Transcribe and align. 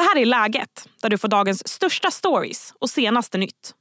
Det 0.00 0.04
här 0.04 0.22
är 0.22 0.26
Läget, 0.26 0.88
där 1.02 1.10
du 1.10 1.18
får 1.18 1.28
dagens 1.28 1.68
största 1.68 2.10
stories 2.10 2.74
och 2.80 2.90
senaste 2.90 3.38
nytt. 3.38 3.74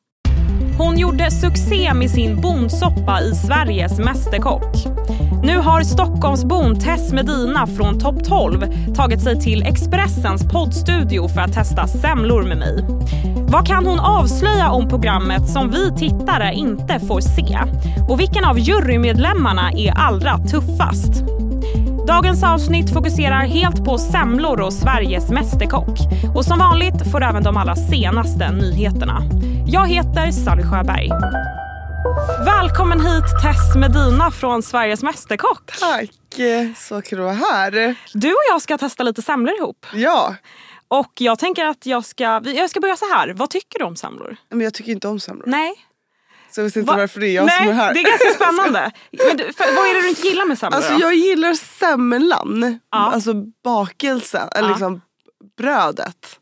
Hon 0.78 0.98
gjorde 0.98 1.32
succé 1.32 1.94
med 1.94 2.12
sin 2.12 2.42
bondsoppa 2.42 3.22
i 3.22 3.36
Sveriges 3.36 4.00
Mästerkock. 4.00 4.76
Nu 5.44 5.58
har 5.58 5.82
Stockholmsbon 5.84 6.80
Tess 6.80 7.14
Medina 7.14 7.68
från 7.68 8.00
Topp 8.00 8.24
12 8.24 8.66
tagit 8.96 9.22
sig 9.22 9.42
till 9.42 9.64
Expressens 9.64 10.44
poddstudio 10.52 11.28
för 11.28 11.42
att 11.42 11.54
testa 11.54 11.88
semlor 11.88 12.44
med 12.44 12.58
mig. 12.58 12.86
Vad 13.50 13.68
kan 13.68 13.86
hon 13.86 14.00
avslöja 14.00 14.70
om 14.70 14.90
programmet 14.90 15.50
som 15.50 15.72
vi 15.72 15.98
tittare 15.98 16.54
inte 16.54 17.00
får 17.00 17.22
se? 17.22 17.58
Och 18.10 18.20
vilken 18.20 18.46
av 18.46 18.60
jurymedlemmarna 18.60 19.72
är 19.72 19.92
allra 19.92 20.38
tuffast? 20.38 21.24
Dagens 22.10 22.44
avsnitt 22.44 22.94
fokuserar 22.94 23.46
helt 23.46 23.86
på 23.86 23.98
semlor 23.98 24.62
och 24.62 24.74
Sveriges 24.74 25.30
Mästerkock. 25.30 25.98
Och 26.36 26.46
som 26.46 26.60
vanligt 26.60 27.12
får 27.12 27.20
du 27.20 27.26
även 27.26 27.44
de 27.44 27.58
allra 27.58 27.76
senaste 27.76 28.52
nyheterna. 28.52 29.22
Jag 29.68 29.88
heter 29.88 30.32
Sally 30.32 30.64
Sjöberg. 30.64 31.10
Välkommen 32.46 33.00
hit 33.02 33.24
Tess 33.44 33.76
Medina 33.76 34.32
från 34.32 34.64
Sveriges 34.64 35.04
Mästerkock. 35.04 35.72
Tack, 35.80 36.10
så 36.78 37.02
kul 37.02 37.20
att 37.20 37.26
vara 37.26 37.36
här. 37.36 37.96
Du 38.14 38.32
och 38.32 38.44
jag 38.52 38.62
ska 38.62 38.78
testa 38.78 39.04
lite 39.04 39.22
semlor 39.22 39.56
ihop. 39.56 39.86
Ja, 39.94 40.36
Och 40.88 41.14
jag 41.20 41.40
tänker 41.40 41.66
att 41.66 41.86
jag 41.86 42.06
ska, 42.06 42.42
jag 42.46 42.70
ska 42.70 42.80
börja 42.80 42.96
så 42.98 43.06
här. 43.16 43.34
Vad 43.34 43.50
tycker 43.50 43.80
du 43.80 43.86
om 43.86 43.96
semlor? 43.96 44.38
men 44.50 44.62
jag 44.62 44.74
tycker 44.74 44.92
inte 44.92 45.08
om 45.08 45.20
semlor. 45.20 45.44
Nej. 45.48 45.74
Så 46.52 46.60
jag 46.60 46.66
vet 46.66 46.76
inte 46.76 46.92
Va? 46.92 46.98
varför 46.98 47.20
det 47.20 47.28
är 47.28 47.34
jag 47.36 47.46
Nej, 47.46 47.58
som 47.58 47.68
är 47.68 47.74
här. 47.74 47.94
det 47.94 48.00
är 48.00 48.04
ganska 48.04 48.30
spännande. 48.46 48.92
Men 49.28 49.38
du, 49.38 49.54
för, 49.54 49.76
vad 49.76 49.86
är 49.90 49.94
det 49.96 50.02
du 50.02 50.10
inte 50.10 50.28
gillar 50.28 50.46
med 50.46 50.60
semlor 50.60 50.78
Alltså 50.78 50.94
då? 50.94 51.00
jag 51.00 51.16
gillar 51.16 51.54
semlan, 51.54 52.80
Ja. 52.92 53.12
alltså 53.14 53.34
bakelsen, 53.64 54.50
eller 54.56 54.68
Ja. 54.68 54.74
liksom 54.74 55.02
brödet. 55.58 56.40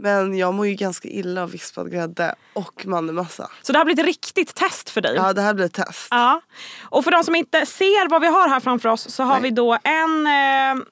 Men 0.00 0.38
jag 0.38 0.54
mår 0.54 0.66
ju 0.66 0.74
ganska 0.74 1.08
illa 1.08 1.42
av 1.42 1.50
vispad 1.50 1.92
grädde 1.92 2.34
och 2.52 2.86
mandelmassa. 2.86 3.50
Så 3.62 3.72
det 3.72 3.78
här 3.78 3.84
blir 3.84 3.98
ett 4.00 4.06
riktigt 4.06 4.54
test 4.54 4.90
för 4.90 5.00
dig. 5.00 5.14
Ja 5.16 5.32
det 5.32 5.42
här 5.42 5.54
blir 5.54 5.64
ett 5.66 5.72
test. 5.74 6.08
Ja. 6.10 6.40
Och 6.82 7.04
för 7.04 7.10
de 7.10 7.24
som 7.24 7.34
inte 7.34 7.66
ser 7.66 8.08
vad 8.08 8.20
vi 8.20 8.26
har 8.26 8.48
här 8.48 8.60
framför 8.60 8.88
oss 8.88 9.08
så 9.14 9.22
har 9.22 9.32
Nej. 9.32 9.42
vi 9.42 9.50
då 9.50 9.78
en 9.84 10.26
eh, 10.26 10.84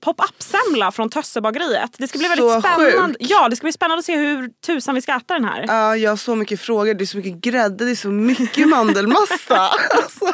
pop-up-semla 0.00 0.90
från 0.92 1.10
Tössebageriet. 1.10 1.90
Det 1.98 2.08
ska 2.08 2.18
bli 2.18 2.28
Så 2.28 2.46
väldigt 2.48 2.64
spännande. 2.70 3.18
sjuk. 3.18 3.30
Ja, 3.30 3.48
det 3.48 3.56
ska 3.56 3.64
bli 3.64 3.72
spännande 3.72 3.98
att 3.98 4.04
se 4.04 4.16
hur 4.16 4.48
tusan 4.66 4.94
vi 4.94 5.02
ska 5.02 5.16
äta 5.16 5.34
den 5.34 5.44
här. 5.44 5.64
Ja, 5.68 5.96
jag 5.96 6.10
har 6.10 6.16
så 6.16 6.34
mycket 6.36 6.60
frågor, 6.60 6.94
det 6.94 7.04
är 7.04 7.06
så 7.06 7.16
mycket 7.16 7.34
grädde, 7.40 7.84
det 7.84 7.90
är 7.90 7.94
så 7.94 8.08
mycket 8.08 8.68
mandelmassa. 8.68 9.56
alltså. 9.96 10.32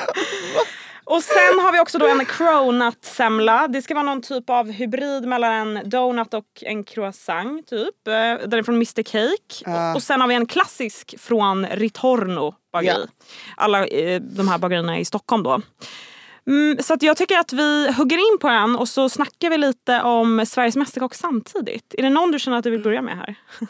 Och 1.04 1.22
sen 1.22 1.58
har 1.58 1.72
vi 1.72 1.80
också 1.80 1.98
då 1.98 2.06
en 2.08 2.24
cronut-semla. 2.24 3.68
Det 3.68 3.82
ska 3.82 3.94
vara 3.94 4.04
någon 4.04 4.22
typ 4.22 4.50
av 4.50 4.70
hybrid 4.70 5.28
mellan 5.28 5.52
en 5.76 5.90
donut 5.90 6.34
och 6.34 6.44
en 6.62 6.84
croissant 6.84 7.66
typ. 7.68 8.08
Eh, 8.08 8.12
Den 8.48 8.52
är 8.58 8.62
från 8.62 8.74
Mr 8.74 9.02
Cake. 9.02 9.64
Ja. 9.64 9.94
Och 9.94 10.02
sen 10.02 10.20
har 10.20 10.28
vi 10.28 10.34
en 10.34 10.46
klassisk 10.46 11.14
från 11.18 11.66
Ritorno 11.66 12.54
bageri. 12.72 13.06
Ja. 13.06 13.24
Alla 13.56 13.86
eh, 13.86 14.20
de 14.20 14.48
här 14.48 14.58
bagerierna 14.58 14.98
i 14.98 15.04
Stockholm 15.04 15.42
då. 15.42 15.60
Mm, 16.46 16.82
så 16.82 16.94
att 16.94 17.02
jag 17.02 17.16
tycker 17.16 17.38
att 17.38 17.52
vi 17.52 17.92
hugger 17.92 18.16
in 18.32 18.38
på 18.40 18.48
en 18.48 18.76
och 18.76 18.88
så 18.88 19.08
snackar 19.08 19.50
vi 19.50 19.58
lite 19.58 20.02
om 20.02 20.46
Sveriges 20.46 20.76
Mästerkock 20.76 21.14
samtidigt. 21.14 21.94
Är 21.98 22.02
det 22.02 22.10
någon 22.10 22.30
du 22.30 22.38
känner 22.38 22.58
att 22.58 22.64
du 22.64 22.70
vill 22.70 22.82
börja 22.82 23.02
med 23.02 23.16
här? 23.16 23.34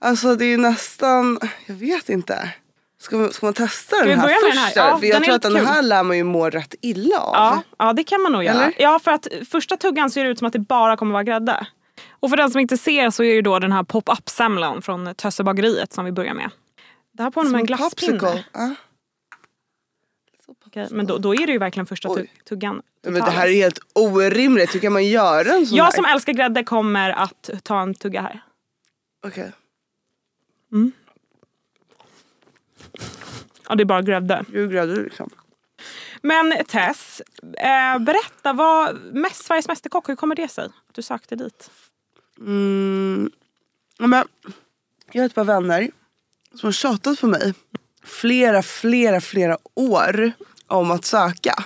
Alltså 0.00 0.34
det 0.36 0.44
är 0.44 0.58
nästan, 0.58 1.38
jag 1.66 1.74
vet 1.74 2.08
inte. 2.08 2.52
Ska 3.00 3.28
ska 3.28 3.46
man 3.46 3.54
testa 3.54 3.96
vi 4.04 4.08
den 4.10 4.20
här 4.20 4.28
först? 4.28 4.42
den 4.54 4.58
här? 4.58 4.72
Ja, 4.76 4.98
För 4.98 5.06
jag 5.06 5.16
den 5.16 5.22
tror 5.24 5.34
att 5.34 5.42
den 5.42 5.52
kul. 5.54 5.66
här 5.66 5.82
lär 5.82 6.02
man 6.02 6.16
ju 6.16 6.24
må 6.24 6.50
rätt 6.50 6.74
illa 6.80 7.18
av. 7.18 7.34
Ja, 7.34 7.62
ja 7.78 7.92
det 7.92 8.04
kan 8.04 8.22
man 8.22 8.32
nog 8.32 8.44
göra. 8.44 8.54
Eller? 8.54 8.74
Ja, 8.78 8.98
för 8.98 9.10
att 9.10 9.28
första 9.50 9.76
tuggan 9.76 10.10
ser 10.10 10.24
det 10.24 10.30
ut 10.30 10.38
som 10.38 10.46
att 10.46 10.52
det 10.52 10.58
bara 10.58 10.96
kommer 10.96 11.12
vara 11.12 11.22
grädde. 11.24 11.66
Och 12.20 12.30
för 12.30 12.36
den 12.36 12.50
som 12.50 12.60
inte 12.60 12.76
ser 12.76 13.10
så 13.10 13.22
är 13.22 13.34
det 13.34 13.42
då 13.42 13.58
den 13.58 13.72
här 13.72 13.82
pop-up-semlan 13.82 14.82
från 14.82 15.14
Tössebageriet 15.14 15.92
som 15.92 16.04
vi 16.04 16.12
börjar 16.12 16.34
med. 16.34 16.50
Det 17.12 17.22
här 17.22 17.30
påminner 17.30 17.54
om 17.58 17.60
en 17.60 17.78
Som 17.78 17.90
popsicle. 17.90 18.16
glasspinne. 18.18 18.44
Ja. 18.52 18.74
Okej, 20.74 20.88
men 20.90 21.06
då, 21.06 21.18
då 21.18 21.34
är 21.34 21.46
det 21.46 21.52
ju 21.52 21.58
verkligen 21.58 21.86
första 21.86 22.08
Oj. 22.08 22.20
tugg- 22.20 22.44
tuggan. 22.44 22.82
Men 23.02 23.14
det 23.14 23.30
här 23.30 23.48
är 23.48 23.52
helt 23.52 23.78
orimligt, 23.92 24.74
hur 24.74 24.80
kan 24.80 24.92
man 24.92 25.06
göra 25.06 25.52
en 25.52 25.66
sån 25.66 25.78
här? 25.78 25.84
Jag 25.84 25.94
som 25.94 26.04
älskar 26.04 26.32
grädde 26.32 26.64
kommer 26.64 27.10
att 27.10 27.50
ta 27.62 27.80
en 27.80 27.94
tugga 27.94 28.20
här. 28.20 28.44
Okej. 29.26 29.52
Ja, 33.68 33.74
det 33.74 33.82
är 33.82 33.84
bara 33.84 34.02
grädde. 34.02 34.44
Hur 34.52 34.68
grädde 34.68 34.94
du 34.94 35.04
liksom? 35.04 35.30
Men 36.22 36.64
Tess, 36.68 37.22
eh, 37.42 37.98
berätta, 37.98 38.52
vad, 38.52 38.96
mest, 39.14 39.44
Sveriges 39.44 39.68
Mästerkock, 39.68 40.08
hur 40.08 40.16
kommer 40.16 40.34
det 40.34 40.48
sig 40.48 40.64
att 40.64 40.94
du 40.94 41.02
sökte 41.02 41.36
dit? 41.36 41.70
Mm. 42.38 43.30
Ja, 43.98 44.06
men, 44.06 44.28
jag 45.12 45.22
har 45.22 45.26
ett 45.26 45.34
par 45.34 45.44
vänner 45.44 45.90
som 46.54 46.66
har 46.66 46.72
tjatat 46.72 47.20
på 47.20 47.26
mig 47.26 47.54
flera, 48.04 48.62
flera, 48.62 49.20
flera 49.20 49.58
år 49.74 50.32
om 50.66 50.90
att 50.90 51.04
söka. 51.04 51.64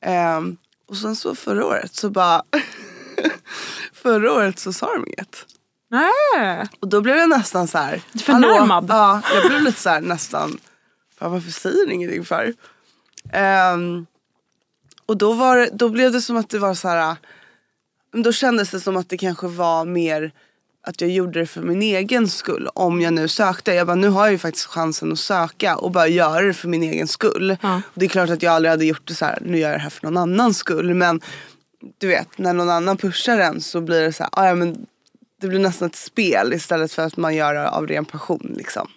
Ehm, 0.00 0.56
och 0.88 0.96
sen 0.96 1.16
så 1.16 1.34
förra 1.34 1.66
året 1.66 1.94
så 1.94 2.10
bara 2.10 2.42
Förra 3.92 4.32
året 4.32 4.58
så 4.58 4.72
sa 4.72 4.94
de 4.94 5.06
inget. 5.06 5.46
Nej. 5.90 6.68
Och 6.80 6.88
då 6.88 7.00
blev 7.00 7.16
jag 7.16 7.28
nästan 7.28 7.68
så 7.68 7.78
här. 7.78 8.02
Förnärmad. 8.24 8.86
Ja, 8.88 9.20
jag 9.34 9.48
blev 9.50 9.62
lite 9.62 9.80
så 9.80 9.88
här 9.90 10.00
nästan. 10.00 10.58
"Fan, 11.18 11.32
Varför 11.32 11.50
säger 11.50 11.86
ni 11.86 11.94
ingenting 11.94 12.24
för? 12.24 12.54
Ehm, 13.32 14.06
och 15.06 15.16
då, 15.16 15.32
var, 15.32 15.68
då 15.72 15.88
blev 15.88 16.12
det 16.12 16.20
som 16.20 16.36
att 16.36 16.48
det 16.50 16.58
var 16.58 16.74
så 16.74 16.88
här. 16.88 17.16
Då 18.12 18.32
kändes 18.32 18.70
det 18.70 18.80
som 18.80 18.96
att 18.96 19.08
det 19.08 19.18
kanske 19.18 19.46
var 19.46 19.84
mer 19.84 20.32
att 20.82 21.00
jag 21.00 21.10
gjorde 21.10 21.40
det 21.40 21.46
för 21.46 21.60
min 21.62 21.82
egen 21.82 22.28
skull. 22.28 22.68
Om 22.74 23.00
jag 23.00 23.12
nu 23.12 23.28
sökte. 23.28 23.72
Jag 23.74 23.86
bara, 23.86 23.94
nu 23.94 24.08
har 24.08 24.24
jag 24.24 24.32
ju 24.32 24.38
faktiskt 24.38 24.66
chansen 24.66 25.12
att 25.12 25.18
söka 25.18 25.76
och 25.76 25.90
bara 25.90 26.08
göra 26.08 26.40
det 26.42 26.54
för 26.54 26.68
min 26.68 26.82
egen 26.82 27.08
skull. 27.08 27.56
Ja. 27.62 27.82
Det 27.94 28.04
är 28.04 28.08
klart 28.08 28.30
att 28.30 28.42
jag 28.42 28.52
aldrig 28.54 28.70
hade 28.70 28.84
gjort 28.84 29.08
det 29.08 29.14
så 29.14 29.24
här. 29.24 29.38
nu 29.44 29.58
gör 29.58 29.68
jag 29.70 29.78
det 29.78 29.82
här 29.82 29.90
för 29.90 30.06
någon 30.06 30.16
annans 30.16 30.58
skull. 30.58 30.94
Men 30.94 31.20
du 31.98 32.06
vet, 32.08 32.38
när 32.38 32.52
någon 32.52 32.70
annan 32.70 32.96
pushar 32.96 33.38
en 33.38 33.60
så 33.60 33.80
blir 33.80 34.02
det 34.02 34.12
så 34.12 34.22
här, 34.22 34.30
"Ah, 34.32 34.46
ja 34.46 34.54
men 34.54 34.86
det 35.40 35.48
blir 35.48 35.58
nästan 35.58 35.88
ett 35.88 35.96
spel 35.96 36.52
istället 36.52 36.92
för 36.92 37.02
att 37.06 37.16
man 37.16 37.34
gör 37.36 37.54
det 37.54 37.68
av 37.70 37.86
ren 37.86 38.04
passion 38.04 38.54
liksom. 38.56 38.88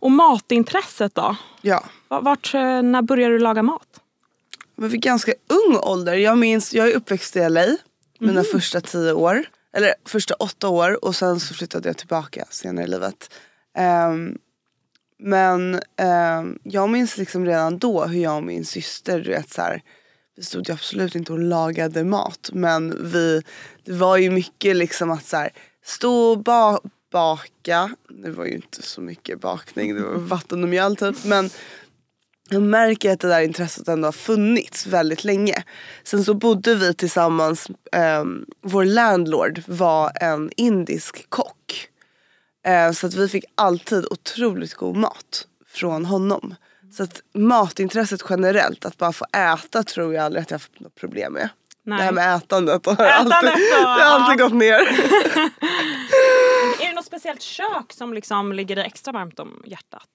Och 0.00 0.10
matintresset 0.10 1.14
då? 1.14 1.36
Ja. 1.62 1.84
Va- 2.08 2.20
Vart, 2.20 2.54
eh, 2.54 2.82
när 2.82 3.02
började 3.02 3.34
du 3.34 3.38
laga 3.38 3.62
mat? 3.62 3.86
Men 4.76 4.88
vid 4.88 5.00
ganska 5.02 5.32
ung 5.48 5.76
ålder, 5.76 6.14
jag 6.14 6.38
minns, 6.38 6.74
jag 6.74 6.88
är 6.90 6.94
uppväxt 6.96 7.36
i 7.36 7.40
LA 7.48 7.66
mina 8.18 8.44
första 8.44 8.80
tio 8.80 9.12
år. 9.12 9.44
Eller 9.72 9.94
första 10.04 10.34
åtta 10.34 10.68
år 10.68 11.04
och 11.04 11.16
sen 11.16 11.40
så 11.40 11.54
flyttade 11.54 11.88
jag 11.88 11.96
tillbaka 11.96 12.44
senare 12.50 12.84
i 12.84 12.88
livet. 12.88 13.30
Um, 14.08 14.38
men 15.18 15.80
um, 16.40 16.58
jag 16.62 16.90
minns 16.90 17.16
liksom 17.16 17.46
redan 17.46 17.78
då 17.78 18.04
hur 18.04 18.22
jag 18.22 18.36
och 18.36 18.42
min 18.42 18.64
syster, 18.64 19.20
du 19.20 19.30
vet 19.30 19.50
så 19.50 19.62
här, 19.62 19.82
vi 20.36 20.42
stod 20.44 20.68
ju 20.68 20.74
absolut 20.74 21.14
inte 21.14 21.32
och 21.32 21.38
lagade 21.38 22.04
mat 22.04 22.50
men 22.52 23.10
vi, 23.12 23.42
det 23.84 23.92
var 23.92 24.16
ju 24.16 24.30
mycket 24.30 24.76
liksom 24.76 25.10
att 25.10 25.26
så 25.26 25.36
här, 25.36 25.50
stå 25.84 26.30
och 26.30 26.38
ba- 26.38 26.80
baka. 27.12 27.94
Det 28.08 28.30
var 28.30 28.44
ju 28.44 28.54
inte 28.54 28.82
så 28.82 29.00
mycket 29.00 29.40
bakning, 29.40 29.94
det 29.94 30.02
var 30.02 30.14
vatten 30.14 30.62
och 30.62 30.68
mjöl 30.68 30.96
typ. 30.96 31.24
Men 31.24 31.50
jag 32.48 32.62
märker 32.62 33.12
att 33.12 33.20
det 33.20 33.28
där 33.28 33.40
intresset 33.40 33.88
ändå 33.88 34.06
har 34.06 34.12
funnits 34.12 34.86
väldigt 34.86 35.24
länge. 35.24 35.62
Sen 36.04 36.24
så 36.24 36.34
bodde 36.34 36.74
vi 36.74 36.94
tillsammans, 36.94 37.68
ehm, 37.92 38.46
vår 38.62 38.84
landlord 38.84 39.62
var 39.66 40.12
en 40.14 40.50
indisk 40.56 41.30
kock. 41.30 41.88
Eh, 42.66 42.92
så 42.92 43.06
att 43.06 43.14
vi 43.14 43.28
fick 43.28 43.44
alltid 43.54 44.06
otroligt 44.10 44.74
god 44.74 44.96
mat 44.96 45.46
från 45.66 46.04
honom. 46.04 46.54
Så 46.92 47.02
att 47.02 47.22
matintresset 47.34 48.22
generellt, 48.30 48.84
att 48.84 48.96
bara 48.96 49.12
få 49.12 49.24
äta 49.36 49.82
tror 49.82 50.14
jag 50.14 50.24
aldrig 50.24 50.42
att 50.42 50.50
jag 50.50 50.58
har 50.58 50.60
haft 50.60 50.80
något 50.80 50.94
problem 50.94 51.32
med. 51.32 51.48
Nej. 51.82 51.98
Det 51.98 52.04
här 52.04 52.12
med 52.12 52.34
ätandet 52.36 52.86
har 52.86 52.92
Ätandet 52.92 53.32
alltid, 53.32 53.50
då, 53.50 53.80
det 53.80 53.84
har 53.84 54.20
alltid 54.20 54.38
gått 54.38 54.54
ner. 54.54 54.72
Är 56.80 56.88
det 56.88 56.94
något 56.94 57.06
speciellt 57.06 57.42
kök 57.42 57.92
som 57.92 58.14
liksom 58.14 58.52
ligger 58.52 58.76
dig 58.76 58.86
extra 58.86 59.12
varmt 59.12 59.38
om 59.38 59.62
hjärtat? 59.66 60.08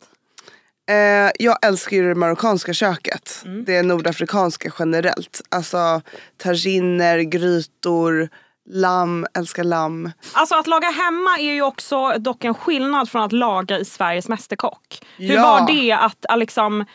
Eh, 0.90 1.32
jag 1.40 1.58
älskar 1.66 1.98
ju 1.98 2.08
det 2.10 2.16
marockanska 2.16 2.74
köket. 2.74 3.42
Mm. 3.46 3.66
Det 3.66 3.82
nordafrikanska 3.84 4.72
generellt. 4.80 5.42
Alltså 5.50 6.02
taginer, 6.38 7.20
grytor, 7.20 8.30
lamm, 8.70 9.26
älskar 9.34 9.64
lamm. 9.64 10.12
Alltså 10.34 10.56
att 10.56 10.68
laga 10.68 10.90
hemma 10.90 11.38
är 11.40 11.54
ju 11.54 11.62
också 11.62 12.14
dock 12.18 12.44
en 12.44 12.54
skillnad 12.54 13.10
från 13.10 13.22
att 13.24 13.32
laga 13.32 13.80
i 13.80 13.86
Sveriges 13.86 14.30
Mästerkock. 14.30 15.02
Hur 15.18 15.34
Ja. 15.36 15.42
var 15.42 15.68
det 15.74 15.92
att, 15.92 16.26
liksom, 16.40 16.86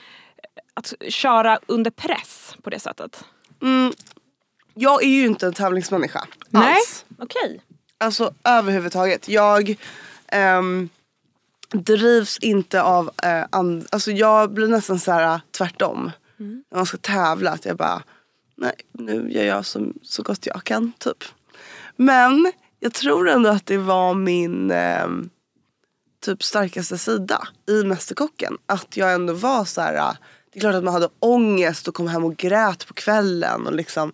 att 0.75 0.95
köra 1.09 1.59
under 1.67 1.91
press 1.91 2.57
på 2.63 2.71
det 2.71 2.79
sättet? 2.81 3.25
Jag 4.75 5.03
är 5.03 5.09
ju 5.09 5.27
inte 5.27 5.47
en 5.47 5.53
tävlingsmänniska 5.55 6.25
Nej, 6.51 6.69
alls. 6.75 7.05
okej. 7.19 7.61
Alltså 8.01 8.35
överhuvudtaget. 8.45 9.29
Jag 9.29 9.77
ehm, 10.29 10.89
drivs 11.73 12.39
inte 12.39 12.83
av, 12.83 13.11
eh, 13.23 13.45
and- 13.53 13.87
alltså 13.91 14.11
jag 14.11 14.53
blir 14.53 14.69
nästan 14.69 14.99
så 14.99 15.13
här 15.13 15.41
tvärtom. 15.51 16.11
När 16.71 16.77
man 16.79 16.87
ska 16.87 16.97
tävla 16.97 17.51
att 17.51 17.65
jag 17.65 17.77
bara, 17.77 18.03
nej 18.57 18.73
nu 18.93 19.31
gör 19.31 19.45
jag 19.45 19.67
så, 19.67 19.93
så 20.03 20.23
gott 20.23 20.47
jag 20.47 20.65
kan 20.65 20.93
typ. 20.99 21.25
Men 21.97 22.53
jag 22.81 22.95
tror 22.95 23.29
ändå 23.29 23.51
att 23.51 23.67
det 23.67 23.79
var 23.79 24.15
min 24.15 24.71
eh, 24.71 25.07
typ 26.25 26.43
starkaste 26.43 26.99
sida 26.99 27.49
i 27.69 27.85
Mästerkocken. 27.85 28.57
Att 28.67 28.97
jag 28.97 29.13
ändå 29.15 29.33
var 29.33 29.65
så 29.65 29.81
här. 29.81 29.95
eh, 29.95 30.13
Det 30.53 30.59
är 30.59 30.61
klart 30.61 30.75
att 30.75 30.85
man 30.85 30.95
hade 30.95 31.09
ångest 31.19 31.89
och 31.89 31.95
kom 31.95 32.09
hem 32.09 32.25
och 32.25 32.37
grät 32.37 32.87
på 32.87 32.95
kvällen. 32.95 33.67
Och 33.67 33.73
liksom, 33.73 34.13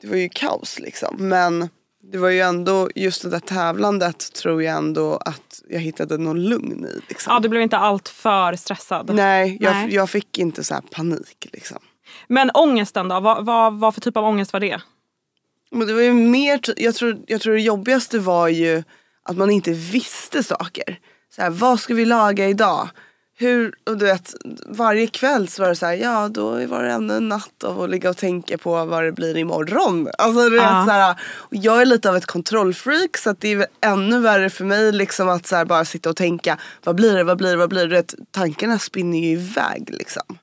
det 0.00 0.06
var 0.08 0.16
ju 0.16 0.28
kaos 0.28 0.78
liksom. 0.78 1.16
Men 1.18 1.68
det 2.12 2.18
var 2.18 2.28
ju 2.28 2.40
ändå 2.40 2.88
just 2.94 3.22
det 3.22 3.30
där 3.30 3.40
tävlandet 3.40 4.32
tror 4.32 4.62
jag 4.62 4.76
ändå 4.76 5.16
att 5.16 5.62
jag 5.68 5.80
hittade 5.80 6.18
någon 6.18 6.42
lugn 6.42 6.84
i. 6.84 7.00
Liksom. 7.08 7.32
Ja, 7.32 7.40
du 7.40 7.48
blev 7.48 7.62
inte 7.62 7.78
allt 7.78 8.08
för 8.08 8.56
stressad. 8.56 9.14
Nej, 9.14 9.58
jag, 9.60 9.72
Nej. 9.72 9.94
jag 9.94 10.10
fick 10.10 10.38
inte 10.38 10.64
så 10.64 10.80
panik 10.90 11.46
liksom. 11.52 11.78
Men 12.28 12.50
ångesten 12.54 13.08
då? 13.08 13.20
Vad, 13.20 13.44
vad, 13.44 13.74
vad 13.74 13.94
för 13.94 14.00
typ 14.00 14.16
av 14.16 14.24
ångest 14.24 14.52
var 14.52 14.60
det? 14.60 14.80
Men 15.70 15.86
det 15.86 15.94
var 15.94 16.00
ju 16.00 16.12
mer, 16.12 16.60
jag 16.76 16.94
tror, 16.94 17.18
jag 17.26 17.40
tror 17.40 17.54
det 17.54 17.60
jobbigaste 17.60 18.18
var 18.18 18.48
ju 18.48 18.82
att 19.22 19.36
man 19.36 19.50
inte 19.50 19.72
visste 19.72 20.42
saker. 20.42 20.98
Så 21.36 21.42
här, 21.42 21.50
vad 21.50 21.80
ska 21.80 21.94
vi 21.94 22.04
laga 22.04 22.48
idag? 22.48 22.88
Hur, 23.40 23.74
och 23.86 23.98
du 23.98 24.04
vet, 24.04 24.34
varje 24.66 25.06
kväll 25.06 25.48
så 25.48 25.62
var 25.62 25.68
det 25.68 25.76
så 25.76 25.86
här, 25.86 25.94
ja 25.94 26.28
då 26.28 26.66
var 26.66 26.82
det 26.82 26.90
ännu 26.90 27.16
en 27.16 27.28
natt 27.28 27.64
av 27.64 27.82
att 27.82 27.90
ligga 27.90 28.10
och 28.10 28.16
tänka 28.16 28.58
på 28.58 28.84
vad 28.84 29.04
det 29.04 29.12
blir 29.12 29.36
imorgon. 29.36 30.08
Alltså, 30.18 30.48
du 30.48 30.50
vet, 30.50 30.62
så 30.62 30.90
här, 30.90 31.20
och 31.22 31.56
jag 31.56 31.80
är 31.80 31.86
lite 31.86 32.10
av 32.10 32.16
ett 32.16 32.26
kontrollfreak 32.26 33.16
så 33.16 33.30
att 33.30 33.40
det 33.40 33.52
är 33.52 33.66
ännu 33.80 34.20
värre 34.20 34.50
för 34.50 34.64
mig 34.64 34.92
liksom 34.92 35.28
att 35.28 35.46
så 35.46 35.56
här, 35.56 35.64
bara 35.64 35.84
sitta 35.84 36.10
och 36.10 36.16
tänka, 36.16 36.58
vad 36.84 36.96
blir 36.96 37.16
det, 37.16 37.24
vad 37.24 37.38
blir 37.38 37.50
det, 37.50 37.56
vad 37.56 37.68
blir 37.68 37.80
det? 37.80 37.88
Du 37.88 37.94
vet, 37.94 38.14
tankarna 38.30 38.78
spinner 38.78 39.18
ju 39.18 39.26
iväg 39.26 39.90
liksom. 39.92 40.38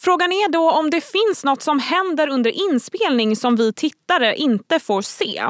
Frågan 0.00 0.32
är 0.32 0.52
då 0.52 0.70
om 0.70 0.90
det 0.90 1.00
finns 1.00 1.44
något 1.44 1.62
som 1.62 1.78
händer 1.78 2.28
under 2.28 2.70
inspelning 2.70 3.36
som 3.36 3.56
vi 3.56 3.72
tittare 3.72 4.36
inte 4.36 4.80
får 4.80 5.02
se. 5.02 5.44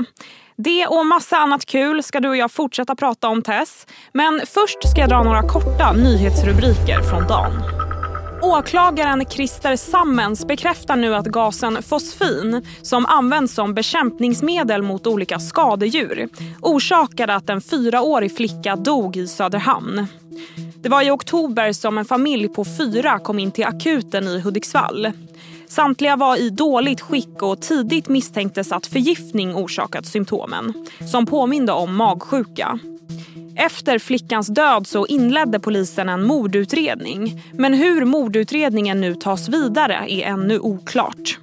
Det 0.56 0.86
och 0.86 1.06
massa 1.06 1.36
annat 1.36 1.66
kul 1.66 2.02
ska 2.02 2.20
du 2.20 2.28
och 2.28 2.36
jag 2.36 2.50
fortsätta 2.50 2.94
prata 2.94 3.28
om 3.28 3.42
Tess. 3.42 3.86
Men 4.12 4.40
först 4.46 4.90
ska 4.90 5.00
jag 5.00 5.10
dra 5.10 5.22
några 5.22 5.42
korta 5.42 5.92
nyhetsrubriker 5.92 7.02
från 7.02 7.26
dagen. 7.26 7.52
Åklagaren 8.42 9.24
Christer 9.30 9.76
Sammens 9.76 10.46
bekräftar 10.46 10.96
nu 10.96 11.14
att 11.14 11.26
gasen 11.26 11.82
fosfin 11.82 12.66
som 12.82 13.06
används 13.06 13.54
som 13.54 13.74
bekämpningsmedel 13.74 14.82
mot 14.82 15.06
olika 15.06 15.38
skadedjur 15.38 16.28
orsakade 16.60 17.34
att 17.34 17.50
en 17.50 17.60
fyraårig 17.60 18.36
flicka 18.36 18.76
dog 18.76 19.16
i 19.16 19.26
Söderhamn. 19.26 20.06
Det 20.74 20.88
var 20.88 21.02
i 21.02 21.10
oktober 21.10 21.72
som 21.72 21.98
en 21.98 22.04
familj 22.04 22.48
på 22.48 22.64
fyra 22.64 23.18
kom 23.18 23.38
in 23.38 23.52
till 23.52 23.64
akuten 23.64 24.28
i 24.28 24.40
Hudiksvall. 24.40 25.12
Samtliga 25.72 26.16
var 26.16 26.36
i 26.36 26.50
dåligt 26.50 27.00
skick 27.00 27.42
och 27.42 27.60
tidigt 27.60 28.08
misstänktes 28.08 28.72
att 28.72 28.86
förgiftning 28.86 29.54
orsakat 29.54 30.06
symptomen 30.06 30.72
som 31.12 31.26
påminde 31.26 31.72
om 31.72 31.96
magsjuka. 31.96 32.78
Efter 33.56 33.98
flickans 33.98 34.46
död 34.46 34.86
så 34.86 35.06
inledde 35.06 35.60
polisen 35.60 36.08
en 36.08 36.26
mordutredning. 36.26 37.42
Men 37.52 37.74
hur 37.74 38.04
mordutredningen 38.04 39.00
nu 39.00 39.14
tas 39.14 39.48
vidare 39.48 40.04
är 40.08 40.22
ännu 40.22 40.58
oklart. 40.58 41.38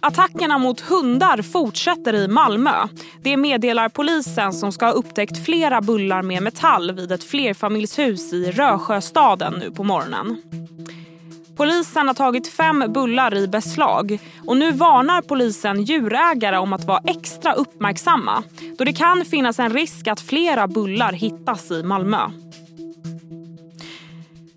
Attackerna 0.00 0.58
mot 0.58 0.80
hundar 0.80 1.42
fortsätter 1.42 2.14
i 2.14 2.28
Malmö. 2.28 2.88
Det 3.22 3.36
meddelar 3.36 3.88
polisen 3.88 4.52
som 4.52 4.72
ska 4.72 4.86
ha 4.86 4.92
upptäckt 4.92 5.44
flera 5.44 5.80
bullar 5.80 6.22
med 6.22 6.42
metall 6.42 6.92
vid 6.92 7.12
ett 7.12 7.24
flerfamiljshus 7.24 8.32
i 8.32 8.50
Rösjöstaden 8.50 9.54
nu 9.60 9.70
på 9.70 9.84
morgonen. 9.84 10.36
Polisen 11.58 12.06
har 12.08 12.14
tagit 12.14 12.48
fem 12.48 12.84
bullar 12.88 13.34
i 13.34 13.48
beslag 13.48 14.18
och 14.46 14.56
nu 14.56 14.72
varnar 14.72 15.22
polisen 15.22 15.82
djurägare 15.82 16.58
om 16.58 16.72
att 16.72 16.84
vara 16.84 17.02
extra 17.06 17.52
uppmärksamma 17.52 18.42
då 18.78 18.84
det 18.84 18.92
kan 18.92 19.24
finnas 19.24 19.58
en 19.58 19.72
risk 19.72 20.08
att 20.08 20.20
flera 20.20 20.68
bullar 20.68 21.12
hittas 21.12 21.70
i 21.70 21.82
Malmö. 21.82 22.30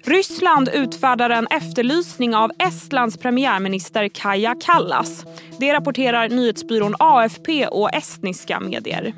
Ryssland 0.03 0.69
utfärdar 0.73 1.29
en 1.29 1.47
efterlysning 1.47 2.35
av 2.35 2.51
Estlands 2.59 3.17
premiärminister 3.17 4.07
Kaja 4.07 4.55
Kallas. 4.65 5.25
Det 5.59 5.73
rapporterar 5.73 6.29
nyhetsbyrån 6.29 6.95
AFP 6.99 7.67
och 7.67 7.93
estniska 7.93 8.59
medier. 8.59 9.13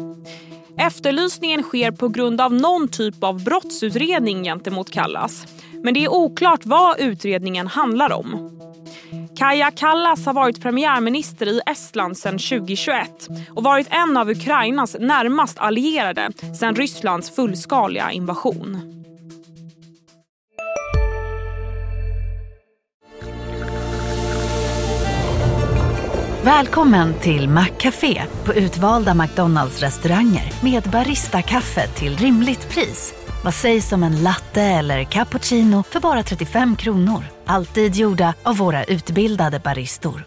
Efterlysningen 0.77 1.63
sker 1.63 1.91
på 1.91 2.07
grund 2.07 2.41
av 2.41 2.53
någon 2.53 2.87
typ 2.87 3.23
av 3.23 3.43
brottsutredning 3.43 4.43
gentemot 4.43 4.91
Kallas. 4.91 5.45
Men 5.83 5.93
det 5.93 6.03
är 6.03 6.11
oklart 6.11 6.65
vad 6.65 6.99
utredningen 6.99 7.67
handlar 7.67 8.11
om. 8.11 8.59
Kaja 9.37 9.71
Kallas 9.71 10.25
har 10.25 10.33
varit 10.33 10.61
premiärminister 10.61 11.45
i 11.45 11.61
Estland 11.65 12.17
sedan 12.17 12.39
2021 12.39 13.27
och 13.55 13.63
varit 13.63 13.87
en 13.89 14.17
av 14.17 14.29
Ukrainas 14.29 14.95
närmast 14.99 15.57
allierade 15.57 16.31
sedan 16.59 16.75
Rysslands 16.75 17.35
fullskaliga 17.35 18.11
invasion. 18.11 18.93
Välkommen 26.43 27.13
till 27.19 27.49
Maccafé 27.49 28.23
på 28.45 28.53
utvalda 28.53 29.13
McDonalds 29.13 29.79
restauranger 29.81 30.53
med 30.63 30.83
Baristakaffe 30.83 31.87
till 31.87 32.17
rimligt 32.17 32.69
pris. 32.69 33.22
Vad 33.43 33.53
sägs 33.53 33.91
om 33.91 34.03
en 34.03 34.23
latte 34.23 34.61
eller 34.61 35.03
cappuccino 35.03 35.83
för 35.83 35.99
bara 35.99 36.23
35 36.23 36.75
kronor? 36.75 37.23
Alltid 37.45 37.95
gjorda 37.95 38.33
av 38.43 38.57
våra 38.57 38.83
utbildade 38.83 39.59
baristor. 39.59 40.23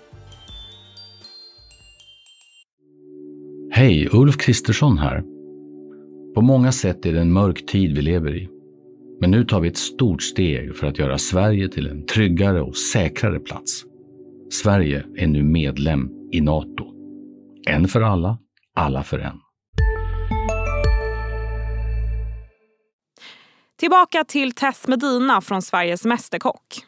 Hej, 3.71 4.09
Ulf 4.13 4.37
Kristersson 4.37 4.99
här. 4.99 5.23
På 6.35 6.43
många 6.43 6.73
sätt 6.73 7.07
är 7.07 7.13
det 7.13 7.21
en 7.21 7.33
mörk 7.33 7.67
tid 7.67 7.97
vi 7.97 8.03
lever 8.03 8.37
i. 8.37 8.49
Men 9.21 9.31
nu 9.31 9.45
tar 9.45 9.61
vi 9.61 9.69
ett 9.69 9.77
stort 9.77 10.23
steg 10.23 10.77
för 10.77 10.87
att 10.87 10.99
göra 10.99 11.19
Sverige 11.19 11.69
till 11.69 11.87
en 11.87 12.07
tryggare 12.07 12.63
och 12.63 12.77
säkrare 12.77 13.41
plats. 13.41 13.85
Sverige 14.51 15.05
är 15.17 15.27
nu 15.27 15.43
medlem 15.43 16.11
i 16.33 16.41
Nato. 16.41 16.85
En 17.69 17.89
för 17.89 18.01
alla, 18.01 18.39
alla 18.75 19.03
för 19.03 19.19
en. 19.19 19.46
Tillbaka 23.77 24.25
till 24.25 24.53
Tess 24.53 24.87
Medina 24.87 25.41
från 25.41 25.63
Sveriges 25.63 26.05
Mästerkock. 26.05 26.85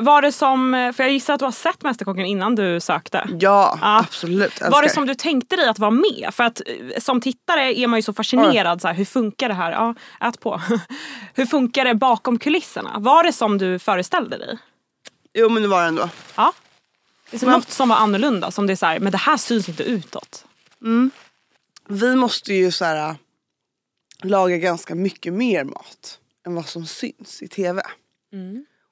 Var 0.00 0.22
det 0.22 0.32
som, 0.32 0.92
för 0.96 1.04
jag 1.04 1.12
gissar 1.12 1.34
att 1.34 1.38
du 1.38 1.44
har 1.44 1.52
sett 1.52 1.82
Mästerkocken 1.82 2.26
innan 2.26 2.54
du 2.54 2.80
sökte. 2.80 3.28
Ja, 3.40 3.78
Ja. 3.80 3.98
absolut. 4.08 4.60
Var 4.60 4.70
det 4.70 4.76
Älskar. 4.76 4.88
som 4.94 5.06
du 5.06 5.14
tänkte 5.14 5.56
dig 5.56 5.68
att 5.68 5.78
vara 5.78 5.90
med? 5.90 6.28
För 6.32 6.44
att 6.44 6.60
eh, 6.66 7.00
som 7.00 7.20
tittare 7.20 7.78
är 7.78 7.86
man 7.86 7.98
ju 7.98 8.02
så 8.02 8.12
fascinerad. 8.12 8.80
Så 8.80 8.88
här, 8.88 8.94
hur 8.94 9.04
funkar 9.04 9.48
det 9.48 9.54
här? 9.54 9.72
Ja, 9.72 9.94
ät 10.20 10.40
på. 10.40 10.60
hur 11.34 11.46
funkar 11.46 11.84
det 11.84 11.94
bakom 11.94 12.38
kulisserna? 12.38 12.96
Var 12.98 13.22
det 13.22 13.32
som 13.32 13.58
du 13.58 13.78
föreställde 13.78 14.38
dig? 14.38 14.58
Jo 15.34 15.48
men 15.48 15.62
det 15.62 15.68
var 15.68 15.82
det 15.82 15.88
ändå. 15.88 16.08
Ja. 16.36 16.52
Det 17.30 17.42
är 17.42 17.46
Men- 17.46 17.54
något 17.54 17.70
som 17.70 17.88
var 17.88 17.96
annorlunda. 17.96 18.50
Som 18.50 18.66
det 18.66 18.72
är 18.72 18.76
så 18.76 18.86
här, 18.86 18.98
men 18.98 19.12
det 19.12 19.18
här 19.18 19.36
syns 19.36 19.68
inte 19.68 19.82
utåt. 19.82 20.44
Vi 21.88 22.16
måste 22.16 22.54
ju 22.54 22.72
så 22.72 22.84
här, 22.84 23.08
äh, 23.08 23.14
laga 24.22 24.56
ganska 24.56 24.94
mycket 24.94 25.32
mer 25.32 25.64
mat 25.64 26.18
än 26.46 26.54
vad 26.54 26.66
som 26.66 26.86
syns 26.86 27.42
i 27.42 27.48
tv. 27.48 27.82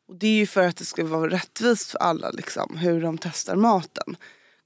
Och 0.09 0.17
det 0.17 0.27
är 0.27 0.37
ju 0.37 0.47
för 0.47 0.67
att 0.67 0.77
det 0.77 0.85
ska 0.85 1.05
vara 1.05 1.31
rättvist 1.31 1.91
för 1.91 1.99
alla 1.99 2.31
liksom, 2.31 2.77
hur 2.77 3.03
de 3.03 3.19
testar 3.19 3.57
maten. 3.57 4.17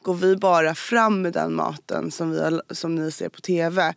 Går 0.03 0.15
vi 0.15 0.37
bara 0.37 0.75
fram 0.75 1.23
med 1.23 1.33
den 1.33 1.55
maten 1.55 2.11
som, 2.11 2.31
vi 2.31 2.41
har, 2.43 2.63
som 2.71 2.95
ni 2.95 3.11
ser 3.11 3.29
på 3.29 3.41
tv 3.41 3.95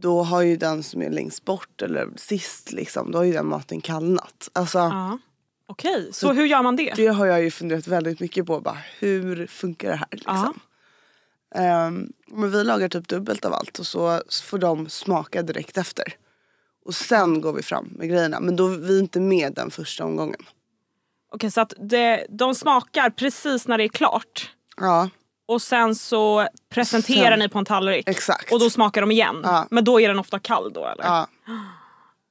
då 0.00 0.22
har 0.22 0.42
ju 0.42 0.56
den 0.56 0.82
som 0.82 1.02
är 1.02 1.10
längst 1.10 1.44
bort 1.44 1.82
eller 1.82 2.08
sist 2.16 2.72
liksom, 2.72 3.10
då 3.12 3.18
har 3.18 3.24
ju 3.24 3.32
den 3.32 3.46
maten 3.46 3.80
kallnat. 3.80 4.50
Alltså, 4.52 4.78
Ja. 4.78 5.18
Okej, 5.66 6.08
så 6.12 6.32
hur 6.32 6.46
gör 6.46 6.62
man 6.62 6.76
det? 6.76 6.92
Det 6.96 7.06
har 7.06 7.26
jag 7.26 7.42
ju 7.42 7.50
funderat 7.50 7.86
väldigt 7.86 8.20
mycket 8.20 8.46
på. 8.46 8.60
Bara, 8.60 8.78
hur 8.98 9.46
funkar 9.46 9.88
det 9.88 9.96
här? 9.96 10.08
Liksom? 10.10 10.60
Ehm, 11.54 12.12
men 12.26 12.50
vi 12.50 12.64
lagar 12.64 12.88
typ 12.88 13.08
dubbelt 13.08 13.44
av 13.44 13.52
allt 13.52 13.78
och 13.78 13.86
så 13.86 14.22
får 14.42 14.58
de 14.58 14.88
smaka 14.88 15.42
direkt 15.42 15.78
efter. 15.78 16.16
Och 16.84 16.94
sen 16.94 17.40
går 17.40 17.52
vi 17.52 17.62
fram 17.62 17.84
med 17.86 18.08
grejerna. 18.08 18.40
Men 18.40 18.56
då 18.56 18.66
är 18.68 18.76
vi 18.78 18.98
inte 18.98 19.20
med 19.20 19.52
den 19.54 19.70
första 19.70 20.04
omgången. 20.04 20.40
Okej, 21.34 21.50
så 21.50 21.60
att 21.60 21.72
det, 21.78 22.26
de 22.28 22.54
smakar 22.54 23.10
precis 23.10 23.68
när 23.68 23.78
det 23.78 23.84
är 23.84 23.88
klart. 23.88 24.50
Ja, 24.76 25.08
Och 25.46 25.62
sen 25.62 25.94
så 25.94 26.48
presenterar 26.70 27.30
Sen- 27.30 27.38
ni 27.38 27.48
på 27.48 27.58
en 27.58 27.64
tallrik. 27.64 28.08
exakt. 28.08 28.52
Och 28.52 28.60
då 28.60 28.70
smakar 28.70 29.00
de 29.00 29.10
igen. 29.10 29.40
Ja. 29.42 29.66
Men 29.70 29.84
då 29.84 30.00
är 30.00 30.08
den 30.08 30.18
ofta 30.18 30.38
kall 30.38 30.72
då 30.72 30.86
eller? 30.86 31.04
ja, 31.04 31.26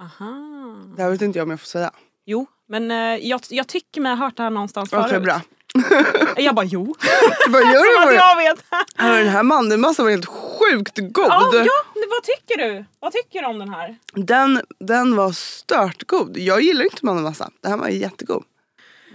Aha. 0.01 0.75
det 0.95 1.01
här 1.03 1.10
vet 1.10 1.22
inte 1.22 1.39
jag 1.39 1.43
om 1.43 1.50
jag 1.50 1.60
får 1.60 1.67
säga. 1.67 1.91
Jo, 2.25 2.45
men 2.67 2.91
eh, 2.91 2.98
jag, 2.98 3.41
jag 3.50 3.67
tycker 3.67 4.01
mig 4.01 4.10
ha 4.15 4.25
hört 4.25 4.38
det 4.38 4.43
här 4.43 4.50
någonstans 4.50 4.93
Okej 4.93 5.10
förut. 5.10 5.24
bra. 5.24 5.41
Jag 6.38 6.56
bara 6.56 6.65
jo. 6.65 6.96
Du 7.46 7.51
bara, 7.51 7.62
gör 7.62 8.01
Som 8.03 8.10
att 8.10 8.15
jag 8.15 8.36
vet. 8.38 8.65
Den 8.98 9.27
här 9.27 9.44
mandelmassan 9.44 10.06
var 10.06 10.12
helt 10.12 10.25
sjukt 10.25 10.98
god. 10.98 11.25
ja, 11.27 11.51
ja, 11.53 11.84
vad 12.10 12.24
tycker 12.24 12.58
du? 12.58 12.86
Vad 13.00 13.12
tycker 13.12 13.39
du 13.42 13.46
om 13.48 13.60
den 13.60 13.70
här? 13.70 13.98
Den, 14.13 14.62
den 14.80 15.15
var 15.15 15.32
stört 15.32 16.08
god. 16.08 16.38
Jag 16.38 16.62
gillar 16.62 16.84
inte 16.84 17.06
mandelmassa. 17.06 17.50
Den 17.62 17.72
här 17.72 17.77
var 17.80 17.88
jättegod. 17.88 18.44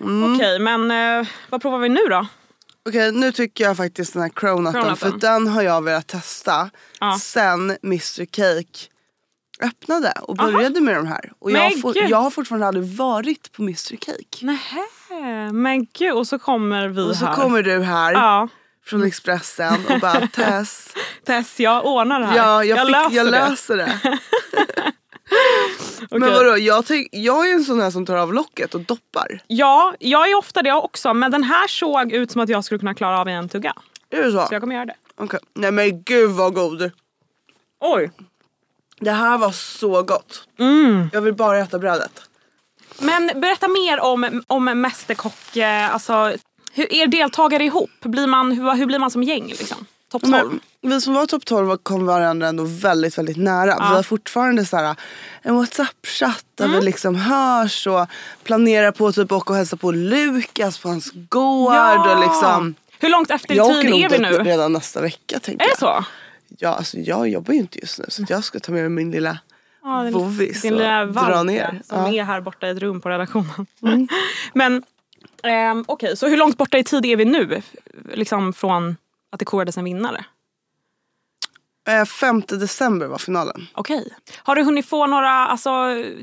Mm. 0.00 0.35
Okej, 0.35 0.59
men 0.59 0.91
eh, 1.21 1.29
vad 1.50 1.62
provar 1.62 1.79
vi 1.79 1.88
nu 1.88 2.00
då? 2.11 2.27
Okej 2.88 3.12
nu 3.12 3.33
tycker 3.33 3.65
jag 3.65 3.77
faktiskt 3.77 4.12
den 4.12 4.23
här 4.23 4.29
cronutten 4.29 4.83
Cronutten. 4.83 5.11
för 5.12 5.19
den 5.19 5.47
har 5.47 5.62
jag 5.62 5.85
velat 5.85 6.07
testa 6.07 6.71
Ja. 7.00 7.19
sen 7.21 7.77
Mr 7.83 8.25
Cake 8.25 8.79
öppnade 9.62 10.12
och 10.23 10.38
Aha. 10.41 10.50
började 10.53 10.81
med 10.81 10.95
de 10.95 11.07
här. 11.07 11.33
Och 11.38 11.50
jag, 11.50 11.81
for, 11.81 11.97
jag 11.97 12.19
har 12.19 12.31
fortfarande 12.31 12.67
aldrig 12.67 12.85
varit 12.97 13.53
på 13.53 13.62
Mr 13.62 13.97
Cake. 13.97 14.47
Nähä, 14.47 15.53
men 15.53 15.87
gud 15.99 16.12
och 16.12 16.27
så 16.27 16.38
kommer 16.38 16.88
vi 16.88 17.03
Och 17.03 17.17
så 17.17 17.27
här. 17.27 17.35
kommer 17.35 17.62
du 17.62 17.81
här 17.83 18.12
Ja, 18.12 18.49
från 18.87 19.03
Expressen 19.03 19.87
och 19.91 20.00
bara 20.00 20.27
Tess, 20.33 20.95
Tess 21.27 21.61
jag 21.61 21.87
ordnar 21.87 22.21
det 22.21 22.27
här. 22.27 22.37
ja, 22.37 22.65
jag, 22.65 22.79
fick, 22.87 22.91
löser 22.91 23.17
jag 23.17 23.27
det. 23.27 23.31
löser 23.31 23.77
det. 23.77 23.99
Okej. 26.11 26.19
Men 26.21 26.33
vadå, 26.33 26.59
jag, 26.59 26.87
tänk, 26.87 27.09
jag 27.12 27.49
är 27.50 27.55
en 27.55 27.65
sån 27.65 27.81
här 27.81 27.91
som 27.91 28.07
tar 28.07 28.17
av 28.17 28.35
locket 28.35 28.75
och 28.75 28.81
doppar. 28.81 29.41
Ja, 29.47 29.95
jag 29.99 30.31
är 30.31 30.35
ofta 30.38 30.62
det 30.62 30.73
också 30.73 31.15
men 31.15 31.31
den 31.31 31.45
här 31.45 31.69
såg 31.69 32.12
ut 32.12 32.31
som 32.31 32.41
att 32.41 32.49
jag 32.49 32.65
skulle 32.65 32.79
kunna 32.79 32.95
klara 32.95 33.21
av 33.21 33.29
i 33.29 33.33
en 33.33 33.49
tugga. 33.49 33.73
Är 34.11 34.23
det 34.23 34.33
så? 34.33 34.47
Så 34.47 34.55
jag 34.55 34.62
kommer 34.62 34.75
göra 34.75 34.87
det. 34.87 34.95
Okej. 35.17 35.41
Nej 35.55 35.73
men 35.73 36.03
gud 36.03 36.31
vad 36.31 36.55
god. 36.55 36.91
Oj. 37.81 38.11
Det 39.00 39.11
här 39.11 39.38
var 39.38 39.50
så 39.52 40.02
gott. 40.02 40.43
Mm. 40.59 41.11
Jag 41.12 41.21
vill 41.21 41.35
bara 41.35 41.59
äta 41.59 41.78
brödet. 41.78 42.21
Men 43.00 43.31
berätta 43.40 43.69
mer 43.69 44.00
om, 44.00 44.43
om 44.47 44.64
Mästerkock. 44.64 45.57
eh, 45.57 45.95
Alltså, 45.95 46.33
hur 46.73 46.93
är 46.93 47.07
deltagare 47.07 47.64
ihop? 47.64 47.90
Blir 48.00 48.26
man, 48.26 48.52
hur, 48.52 48.75
hur 48.75 48.87
blir 48.87 48.99
man 48.99 49.11
som 49.11 49.23
gäng? 49.23 49.47
Liksom? 49.47 49.87
Topp 50.12 50.23
12? 50.23 50.33
Men, 50.33 50.61
vi 50.93 51.00
som 51.00 51.14
var 51.14 51.26
topp 51.26 51.45
12 51.45 51.76
kom 51.76 52.07
varandra 52.07 52.49
ändå 52.49 52.64
väldigt 52.64 53.19
väldigt 53.19 53.37
nära. 53.37 53.75
Vi 53.90 53.95
har 53.97 54.02
fortfarande 54.02 54.67
så 54.67 54.76
här, 54.76 54.97
en 55.43 55.55
WhatsApp-chatt 55.57 56.45
där 56.55 56.64
Mm. 56.64 56.78
vi 56.78 56.85
liksom 56.85 57.14
hörs 57.14 57.87
och 57.87 58.07
planerar 58.43 58.93
på 58.93 59.07
att 59.07 59.14
typ 59.14 59.33
åka 59.33 59.52
och 59.52 59.57
hälsa 59.57 59.76
på 59.76 59.90
Lukas 59.93 60.78
på 60.78 60.88
hans 60.88 61.11
gård. 61.28 61.75
Ja. 61.75 62.12
Och 62.14 62.21
liksom, 62.21 62.75
Hur 63.00 63.09
långt 63.09 63.31
efter 63.31 63.55
jag 63.55 63.67
tid 63.69 63.78
åker 63.78 63.90
nog 63.90 64.00
är 64.00 64.09
vi 64.09 64.19
nu? 64.19 64.31
redan 64.50 64.73
nästa 64.73 65.00
vecka 65.00 65.38
tänker 65.40 65.64
Är 65.64 65.69
det 65.69 65.75
jag. 65.81 66.05
så? 66.05 66.05
Ja, 66.49 66.69
alltså, 66.69 66.99
jag 66.99 67.28
jobbar 67.28 67.52
ju 67.55 67.61
inte 67.61 67.78
just 67.81 67.99
nu 67.99 68.05
så 68.09 68.25
jag 68.28 68.45
ska 68.45 68.61
ta 68.61 68.73
med 68.73 68.81
mig 68.83 68.90
min 68.90 69.11
lilla 69.11 69.38
Ja, 69.83 70.02
din- 70.02 70.12
Bovis 70.12 70.62
Din 70.62 70.75
och 70.75 71.12
dra 71.12 71.43
ner. 71.43 71.81
som 71.85 71.99
Ja. 71.99 72.02
Mm. 72.09 72.14
är 72.21 72.25
här 72.25 72.40
borta 72.40 72.67
i 72.67 72.71
ett 72.71 72.78
rum 72.78 73.00
på 73.00 73.09
redaktionen. 73.09 73.67
Men 74.52 74.83
ehm, 75.43 75.85
okej, 75.88 76.17
så 76.17 76.28
hur 76.28 76.37
långt 76.37 76.57
borta 76.59 76.78
i 76.78 76.85
tid 76.85 77.07
är 77.07 77.17
vi 77.17 77.25
nu? 77.25 77.62
Liksom 78.12 78.52
från 78.52 78.97
att 79.33 79.38
det 79.38 79.45
korades 79.45 79.76
en 79.78 79.85
vinnare? 79.85 80.25
Eh, 81.88 82.05
5 82.05 82.40
december 82.49 83.07
var 83.07 83.19
finalen. 83.19 83.67
Okej. 83.75 84.09
Har 84.37 84.55
du 84.57 84.62
hunnit 84.62 84.87
få 84.87 85.07
några, 85.07 85.31
alltså 85.31 85.71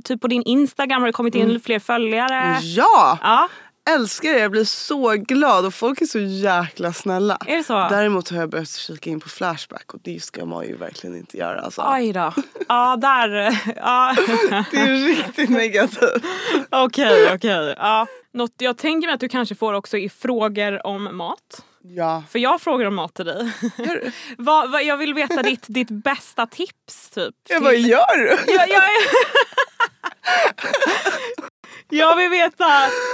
typ 0.04 0.22
på 0.22 0.28
din 0.28 0.44
Instagram, 0.44 1.02
har 1.02 1.08
det 1.08 1.14
kommit 1.14 1.36
in 1.36 1.60
fler 1.60 1.80
följare? 1.80 2.60
Ja! 2.62 3.18
Ja, 3.22 3.50
Älskar 3.90 4.34
det, 4.34 4.40
jag 4.40 4.52
blir 4.52 4.64
så 4.64 5.12
glad 5.12 5.66
och 5.66 5.74
folk 5.74 6.02
är 6.02 6.06
så 6.06 6.20
jäkla 6.20 6.94
snälla. 6.94 7.38
är 7.48 7.58
det 7.58 7.64
så? 7.64 7.74
Däremot 7.74 8.30
har 8.30 8.38
jag 8.38 8.50
börjat 8.50 8.70
kika 8.70 9.10
in 9.10 9.20
på 9.20 9.30
Flashback 9.30 9.94
och 9.94 10.00
det 10.04 10.24
ska 10.24 10.46
man 10.46 10.66
ju 10.68 10.76
verkligen 10.76 11.16
inte 11.16 11.38
göra. 11.38 11.62
Alltså. 11.62 11.82
Aj 11.82 12.14
då. 12.14 12.34
Ja, 12.68 12.96
där. 12.96 13.58
Ja. 13.76 14.16
Det 14.72 14.78
är 14.78 15.08
riktigt 15.08 15.50
negativt. 15.50 16.24
Okej, 16.70 17.30
okej. 17.34 17.76
Ja. 17.78 18.08
Något 18.34 18.54
jag 18.58 18.78
tänker 18.78 19.08
mig 19.08 19.14
att 19.14 19.20
du 19.20 19.30
kanske 19.30 19.56
får 19.56 19.74
också 19.74 19.98
i 19.98 20.10
frågor 20.10 20.88
om 20.88 21.18
mat. 21.18 21.64
Ja. 21.82 22.24
För 22.30 22.40
jag 22.40 22.50
har 22.50 22.60
frågor 22.60 22.86
om 22.86 22.96
mat 22.96 23.14
till 23.14 23.26
dig. 23.26 23.52
Vad, 24.38 24.72
vad, 24.72 24.84
jag 24.84 24.98
vill 24.98 25.14
veta 25.14 25.44
ditt, 25.44 25.66
ditt 25.68 25.90
bästa 25.90 26.46
tips 26.46 27.10
typ. 27.10 27.36
Jag 27.50 27.64
bara, 27.64 27.74
gör 27.74 28.18
du? 28.18 28.54
Jag, 28.54 28.70
jag, 28.70 28.84
jag 31.98 32.16
vill 32.16 32.30
veta, 32.30 32.66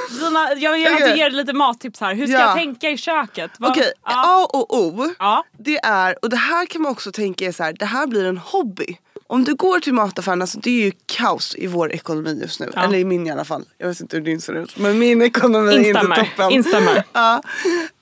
dina, 0.10 0.54
jag 0.54 0.72
vill 0.72 0.86
Okej. 0.86 0.96
okay. 0.96 1.18
ge 1.18 1.24
dig 1.24 1.32
lite 1.32 1.54
mattips 1.54 2.00
här. 2.02 2.14
Hur 2.16 2.28
ska 2.28 2.34
Ja. 2.38 2.40
jag 2.40 2.56
tänka 2.56 2.90
i 2.90 2.98
köket? 2.98 3.52
Okej, 3.60 3.92
ja. 4.06 4.24
A 4.26 4.48
och 4.54 4.78
O. 4.78 5.14
ja. 5.20 5.44
Det 5.58 5.78
är, 5.84 6.16
och 6.22 6.30
det 6.30 6.38
här 6.38 6.66
kan 6.66 6.82
man 6.82 6.92
också 6.92 7.12
tänka 7.12 7.46
är 7.46 7.52
så 7.52 7.64
här, 7.64 7.74
det 7.74 7.86
här 7.86 8.08
blir 8.08 8.26
en 8.26 8.38
hobby. 8.38 8.98
Om 9.32 9.44
du 9.44 9.56
går 9.56 9.80
till 9.80 9.94
mataffären, 9.94 10.42
alltså 10.42 10.60
det 10.60 10.70
är 10.70 10.86
ju 10.86 10.92
kaos 11.06 11.56
i 11.56 11.68
vår 11.68 11.92
ekonomi 11.92 12.40
just 12.42 12.60
nu. 12.60 12.72
Ja. 12.76 12.84
Eller 12.84 12.98
i 12.98 13.06
min 13.06 13.28
i 13.28 13.32
alla 13.32 13.46
fall. 13.46 13.66
Jag 13.78 13.88
vet 13.88 14.00
inte 14.00 14.18
hur 14.18 14.24
din 14.24 14.42
ser 14.42 14.54
ut. 14.54 14.78
Men 14.78 15.00
min 15.00 15.22
ekonomi 15.22 15.74
är 15.74 15.78
inte 15.78 15.90
Instämmer. 15.90 16.16
toppen. 16.16 16.52
Instämmer. 16.52 17.04
Ja. 17.14 17.44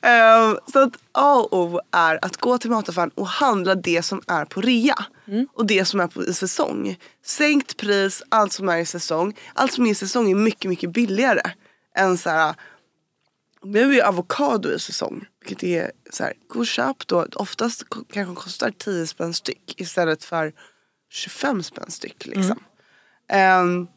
Ehm, 0.01 0.57
så 0.73 0.79
att 0.79 0.93
A 1.11 1.35
och 1.35 1.59
O 1.59 1.79
är 1.91 2.19
att 2.25 2.37
gå 2.37 2.57
till 2.57 2.69
mataffären 2.69 3.11
och 3.15 3.27
handla 3.27 3.75
det 3.75 4.03
som 4.03 4.21
är 4.27 4.45
på 4.45 4.61
rea. 4.61 5.05
Mm. 5.27 5.47
Och 5.53 5.65
det 5.65 5.85
som 5.85 5.99
är 5.99 6.07
på, 6.07 6.25
i 6.25 6.33
säsong. 6.33 6.97
Sänkt 7.25 7.77
pris, 7.77 8.23
allt 8.29 8.53
som 8.53 8.69
är 8.69 8.77
i 8.77 8.85
säsong. 8.85 9.37
Allt 9.53 9.73
som 9.73 9.85
är 9.85 9.91
i 9.91 9.95
säsong 9.95 10.31
är 10.31 10.35
mycket, 10.35 10.69
mycket 10.69 10.89
billigare. 10.89 11.41
Än 11.97 12.17
så 12.17 12.29
här. 12.29 12.55
Nu 13.63 13.89
är 13.89 13.93
ju 13.93 14.01
avokado 14.01 14.71
i 14.71 14.79
säsong. 14.79 15.25
Vilket 15.39 15.63
är 15.63 15.91
så 16.11 16.23
här, 16.23 16.33
gå 16.47 16.59
och 16.59 16.67
köp 16.67 17.07
då. 17.07 17.27
Oftast 17.35 17.83
kanske 18.13 18.43
kostar 18.43 18.71
10 18.77 19.07
spänn 19.07 19.33
styck 19.33 19.73
istället 19.77 20.23
för 20.23 20.53
25 21.09 21.63
spänn 21.63 21.91
styck. 21.91 22.25
Liksom. 22.25 22.59
Ehm, 23.29 23.87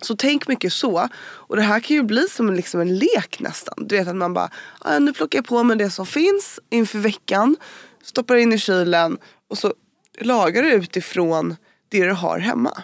så 0.00 0.16
tänk 0.16 0.48
mycket 0.48 0.72
så. 0.72 1.08
Och 1.22 1.56
det 1.56 1.62
här 1.62 1.80
kan 1.80 1.96
ju 1.96 2.02
bli 2.02 2.28
som 2.28 2.48
en, 2.48 2.56
liksom 2.56 2.80
en 2.80 2.98
lek 2.98 3.40
nästan. 3.40 3.74
Du 3.88 3.96
vet 3.96 4.08
att 4.08 4.16
man 4.16 4.34
bara, 4.34 4.50
ah, 4.80 4.98
nu 4.98 5.12
plockar 5.12 5.38
jag 5.38 5.46
på 5.46 5.62
mig 5.62 5.76
det 5.76 5.90
som 5.90 6.06
finns 6.06 6.60
inför 6.70 6.98
veckan. 6.98 7.56
Stoppar 8.02 8.36
in 8.36 8.52
i 8.52 8.58
kylen 8.58 9.18
och 9.50 9.58
så 9.58 9.74
lagar 10.20 10.62
du 10.62 10.72
utifrån 10.72 11.56
det 11.88 12.04
du 12.04 12.12
har 12.12 12.38
hemma. 12.38 12.82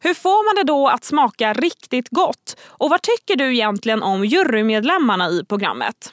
Hur 0.00 0.14
får 0.14 0.48
man 0.48 0.64
det 0.64 0.72
då 0.72 0.88
att 0.88 1.04
smaka 1.04 1.52
riktigt 1.52 2.08
gott? 2.08 2.56
Och 2.62 2.90
vad 2.90 3.02
tycker 3.02 3.36
du 3.36 3.54
egentligen 3.54 4.02
om 4.02 4.24
jurymedlemmarna 4.24 5.28
i 5.28 5.44
programmet? 5.44 6.12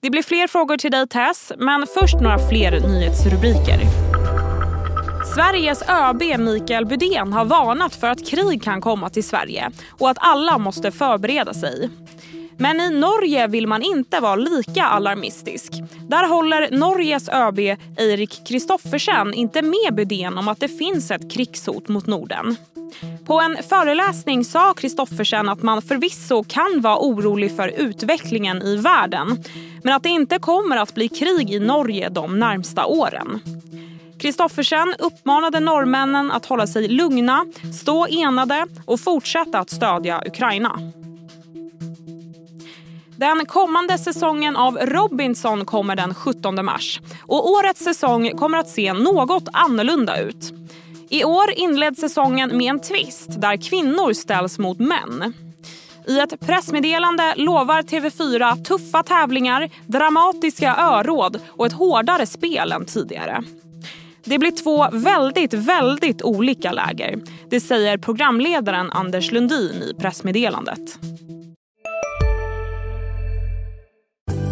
Det 0.00 0.10
blir 0.10 0.22
fler 0.22 0.46
frågor 0.48 0.76
till 0.76 0.90
dig 0.90 1.08
Tess, 1.08 1.52
men 1.58 1.86
först 1.98 2.14
några 2.14 2.48
fler 2.48 2.80
nyhetsrubriker. 2.80 4.19
Sveriges 5.24 5.82
ÖB 5.88 6.22
Mikael 6.38 6.86
Bydén 6.86 7.32
har 7.32 7.44
varnat 7.44 7.94
för 7.94 8.06
att 8.06 8.26
krig 8.26 8.62
kan 8.62 8.80
komma 8.80 9.10
till 9.10 9.24
Sverige 9.24 9.70
och 9.90 10.10
att 10.10 10.16
alla 10.20 10.58
måste 10.58 10.90
förbereda 10.90 11.54
sig. 11.54 11.90
Men 12.56 12.80
i 12.80 12.90
Norge 12.90 13.46
vill 13.46 13.66
man 13.66 13.82
inte 13.82 14.20
vara 14.20 14.36
lika 14.36 14.84
alarmistisk. 14.84 15.72
Där 16.08 16.28
håller 16.28 16.70
Norges 16.70 17.28
ÖB 17.28 17.58
Eirik 17.96 18.46
Kristoffersen 18.48 19.34
inte 19.34 19.62
med 19.62 19.94
Bydén 19.94 20.38
om 20.38 20.48
att 20.48 20.60
det 20.60 20.68
finns 20.68 21.10
ett 21.10 21.32
krigshot 21.32 21.88
mot 21.88 22.06
Norden. 22.06 22.56
På 23.26 23.40
en 23.40 23.56
föreläsning 23.68 24.44
sa 24.44 24.74
Kristoffersen 24.74 25.48
att 25.48 25.62
man 25.62 25.82
förvisso 25.82 26.44
kan 26.44 26.80
vara 26.80 26.98
orolig 26.98 27.56
för 27.56 27.68
utvecklingen 27.68 28.62
i 28.62 28.76
världen 28.76 29.44
men 29.82 29.94
att 29.94 30.02
det 30.02 30.08
inte 30.08 30.38
kommer 30.38 30.76
att 30.76 30.94
bli 30.94 31.08
krig 31.08 31.50
i 31.50 31.60
Norge 31.60 32.08
de 32.08 32.38
närmsta 32.38 32.86
åren. 32.86 33.40
Kristoffersen 34.20 34.94
uppmanade 34.98 35.60
norrmännen 35.60 36.30
att 36.30 36.46
hålla 36.46 36.66
sig 36.66 36.88
lugna, 36.88 37.46
stå 37.80 38.06
enade 38.06 38.66
och 38.84 39.00
fortsätta 39.00 39.58
att 39.58 39.70
stödja 39.70 40.22
Ukraina. 40.26 40.78
Den 43.16 43.46
kommande 43.46 43.98
säsongen 43.98 44.56
av 44.56 44.78
Robinson 44.78 45.64
kommer 45.64 45.96
den 45.96 46.14
17 46.14 46.64
mars 46.64 47.00
och 47.22 47.50
årets 47.50 47.84
säsong 47.84 48.30
kommer 48.30 48.58
att 48.58 48.68
se 48.68 48.92
något 48.92 49.48
annorlunda 49.52 50.20
ut. 50.20 50.52
I 51.08 51.24
år 51.24 51.50
inleds 51.56 52.00
säsongen 52.00 52.56
med 52.56 52.70
en 52.70 52.80
twist 52.80 53.40
där 53.40 53.56
kvinnor 53.56 54.12
ställs 54.12 54.58
mot 54.58 54.78
män. 54.78 55.32
I 56.08 56.18
ett 56.18 56.40
pressmeddelande 56.40 57.34
lovar 57.36 57.82
TV4 57.82 58.64
tuffa 58.64 59.02
tävlingar, 59.02 59.70
dramatiska 59.86 60.76
öråd 60.76 61.40
och 61.48 61.66
ett 61.66 61.72
hårdare 61.72 62.26
spel 62.26 62.72
än 62.72 62.84
tidigare. 62.84 63.44
Det 64.24 64.38
blir 64.38 64.50
två 64.50 64.88
väldigt, 64.92 65.54
väldigt 65.54 66.22
olika 66.22 66.72
läger. 66.72 67.18
Det 67.50 67.60
säger 67.60 67.98
programledaren 67.98 68.90
Anders 68.90 69.32
Lundin 69.32 69.82
i 69.82 69.94
pressmeddelandet. 70.00 70.98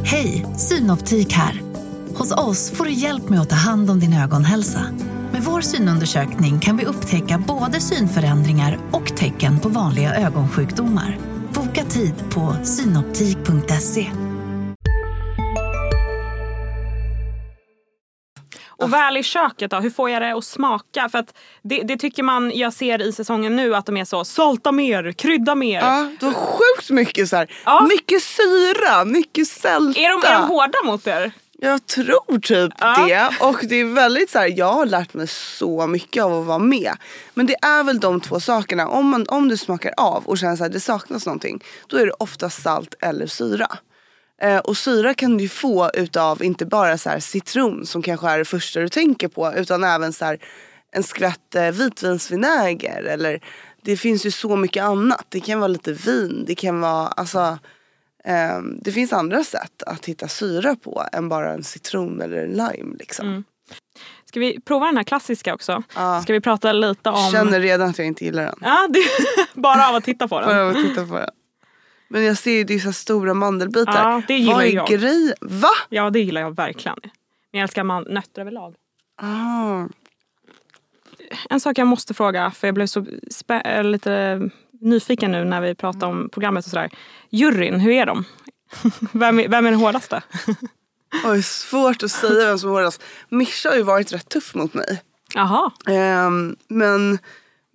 Hej, 0.04 0.46
Synoptik 0.56 1.32
här. 1.32 1.62
Hos 2.14 2.32
oss 2.32 2.70
får 2.70 2.84
du 2.84 2.92
hjälp 2.92 3.28
med 3.28 3.40
att 3.40 3.50
ta 3.50 3.56
hand 3.56 3.90
om 3.90 4.00
din 4.00 4.12
ögonhälsa. 4.12 4.80
Med 5.32 5.42
vår 5.42 5.60
synundersökning 5.60 6.60
kan 6.60 6.76
vi 6.76 6.84
upptäcka 6.84 7.42
både 7.48 7.80
synförändringar 7.80 8.78
och 8.92 9.16
tecken 9.16 9.60
på 9.60 9.68
vanliga 9.68 10.14
ögonsjukdomar. 10.14 11.18
Boka 11.54 11.84
tid 11.84 12.14
på 12.30 12.56
synoptik.se. 12.64 14.06
Och 18.78 18.92
väl 18.92 19.16
i 19.16 19.22
köket 19.22 19.70
då, 19.70 19.76
hur 19.76 19.90
får 19.90 20.10
jag 20.10 20.22
det 20.22 20.32
att 20.34 20.44
smaka? 20.44 21.08
För 21.08 21.18
att 21.18 21.34
det, 21.62 21.82
det 21.82 21.96
tycker 21.96 22.22
man 22.22 22.52
jag 22.54 22.72
ser 22.72 23.02
i 23.02 23.12
säsongen 23.12 23.56
nu 23.56 23.74
att 23.76 23.86
de 23.86 23.96
är 23.96 24.04
så 24.04 24.24
salta 24.24 24.72
mer, 24.72 25.12
krydda 25.12 25.54
mer. 25.54 25.80
Ja, 25.80 26.10
du 26.20 26.26
har 26.26 26.32
sjukt 26.32 26.90
mycket 26.90 27.28
så 27.28 27.36
här, 27.36 27.52
Ja. 27.64 27.86
mycket 27.88 28.22
syra, 28.22 29.04
mycket 29.04 29.48
sälta. 29.48 30.00
Är, 30.00 30.08
de, 30.08 30.28
är 30.28 30.34
de 30.40 30.48
hårda 30.48 30.78
mot 30.84 31.06
er? 31.06 31.32
Jag 31.60 31.86
tror 31.86 32.38
typ 32.40 32.72
Ja. 32.80 33.06
det. 33.06 33.30
Och 33.46 33.58
det 33.62 33.74
är 33.80 33.84
väldigt 33.94 34.30
så 34.30 34.38
här, 34.38 34.52
jag 34.58 34.72
har 34.72 34.86
lärt 34.86 35.14
mig 35.14 35.26
så 35.26 35.86
mycket 35.86 36.22
av 36.24 36.40
att 36.40 36.46
vara 36.46 36.58
med. 36.58 36.92
Men 37.34 37.46
det 37.46 37.54
är 37.62 37.82
väl 37.84 38.00
de 38.00 38.20
två 38.20 38.40
sakerna. 38.40 38.88
Om, 38.88 39.08
man, 39.08 39.26
om 39.28 39.48
du 39.48 39.56
smakar 39.56 39.92
av 39.96 40.24
och 40.26 40.38
känner 40.38 40.62
att 40.66 40.72
det 40.72 40.80
saknas 40.80 41.26
någonting. 41.26 41.64
Då 41.86 41.96
är 41.96 42.06
det 42.06 42.12
ofta 42.18 42.50
salt 42.50 42.94
eller 43.00 43.26
syra. 43.26 43.66
Eh, 44.42 44.58
och 44.58 44.76
syra 44.76 45.14
kan 45.14 45.38
du 45.38 45.48
få 45.48 45.90
utav 45.94 46.42
inte 46.42 46.66
bara 46.66 46.98
så 46.98 47.20
citron 47.20 47.86
som 47.86 48.02
kanske 48.02 48.28
är 48.28 48.38
det 48.38 48.44
första 48.44 48.80
du 48.80 48.88
tänker 48.88 49.28
på 49.28 49.52
utan 49.56 49.84
även 49.84 50.12
så 50.12 50.36
en 50.92 51.02
skvätt 51.02 51.54
eh, 51.54 51.70
vitvinsvinäger 51.70 53.02
eller 53.02 53.40
det 53.82 53.96
finns 53.96 54.26
ju 54.26 54.30
så 54.30 54.56
mycket 54.56 54.82
annat. 54.82 55.26
Det 55.28 55.40
kan 55.40 55.60
vara 55.60 55.68
lite 55.68 55.92
vin, 55.92 56.44
det 56.46 56.54
kan 56.54 56.80
vara 56.80 57.06
alltså 57.06 57.58
eh, 58.24 58.58
det 58.82 58.92
finns 58.92 59.12
andra 59.12 59.44
sätt 59.44 59.82
att 59.86 60.06
hitta 60.06 60.28
syra 60.28 60.76
på 60.76 61.04
än 61.12 61.28
bara 61.28 61.52
en 61.52 61.64
citron 61.64 62.20
eller 62.20 62.36
en 62.36 62.50
lime 62.50 62.96
liksom. 62.98 63.28
Mm. 63.28 63.44
Ska 64.24 64.40
vi 64.40 64.60
prova 64.60 64.86
den 64.86 64.96
här 64.96 65.04
klassiska 65.04 65.54
också? 65.54 65.82
Ja. 65.94 66.22
Ska 66.22 66.32
vi 66.32 66.40
prata 66.40 66.72
lite 66.72 67.10
om... 67.10 67.32
Känner 67.32 67.60
redan 67.60 67.90
att 67.90 67.98
jag 67.98 68.06
inte 68.06 68.24
gillar 68.24 68.44
den. 68.44 68.58
Ja, 68.60 68.88
det... 68.90 69.00
bara 69.60 69.88
av 69.88 69.94
att 69.94 70.04
titta 70.04 70.28
på 70.28 70.40
den. 70.40 70.48
Bara 70.48 70.62
av 70.62 70.68
att 70.68 70.84
titta 70.84 71.06
på 71.06 71.14
den. 71.14 71.30
Men 72.08 72.24
jag 72.24 72.38
ser 72.38 72.50
ju 72.52 72.64
det 72.64 72.74
är 72.74 72.78
så 72.78 72.92
stora 72.92 73.34
mandelbitar. 73.34 74.10
Ja, 74.12 74.22
det 74.28 74.34
gillar 74.34 74.54
Vad 74.54 74.64
är 74.64 74.68
jag. 74.74 74.86
grejen? 74.88 75.34
Va? 75.40 75.70
Ja, 75.88 76.10
det 76.10 76.20
gillar 76.20 76.40
jag 76.40 76.56
verkligen. 76.56 76.98
Men 77.02 77.10
jag 77.58 77.62
älskar 77.62 77.84
man- 77.84 78.02
nötter 78.08 78.40
överlag. 78.42 78.74
Ah. 79.22 79.84
En 81.50 81.60
sak 81.60 81.78
jag 81.78 81.86
måste 81.86 82.14
fråga, 82.14 82.50
för 82.50 82.66
jag 82.68 82.74
blev 82.74 82.86
så 82.86 83.06
äh, 83.64 83.84
lite 83.84 84.40
nyfiken 84.80 85.32
nu 85.32 85.44
när 85.44 85.60
vi 85.60 85.74
pratade 85.74 86.06
om 86.06 86.28
programmet 86.32 86.64
och 86.64 86.70
sådär. 86.70 86.90
Juryn, 87.30 87.80
hur 87.80 87.92
är 87.92 88.06
de? 88.06 88.24
vem, 89.12 89.40
är, 89.40 89.48
vem 89.48 89.66
är 89.66 89.70
den 89.70 89.80
hårdaste? 89.80 90.22
Oj, 91.24 91.42
svårt 91.42 92.02
att 92.02 92.10
säga 92.10 92.46
vem 92.46 92.58
som 92.58 92.70
är 92.70 92.74
hårdast. 92.74 93.02
Mischa 93.28 93.68
har 93.68 93.76
ju 93.76 93.82
varit 93.82 94.12
rätt 94.12 94.28
tuff 94.28 94.54
mot 94.54 94.74
mig. 94.74 95.02
Jaha, 95.34 95.70
Ehm, 95.88 96.56
men 96.68 97.18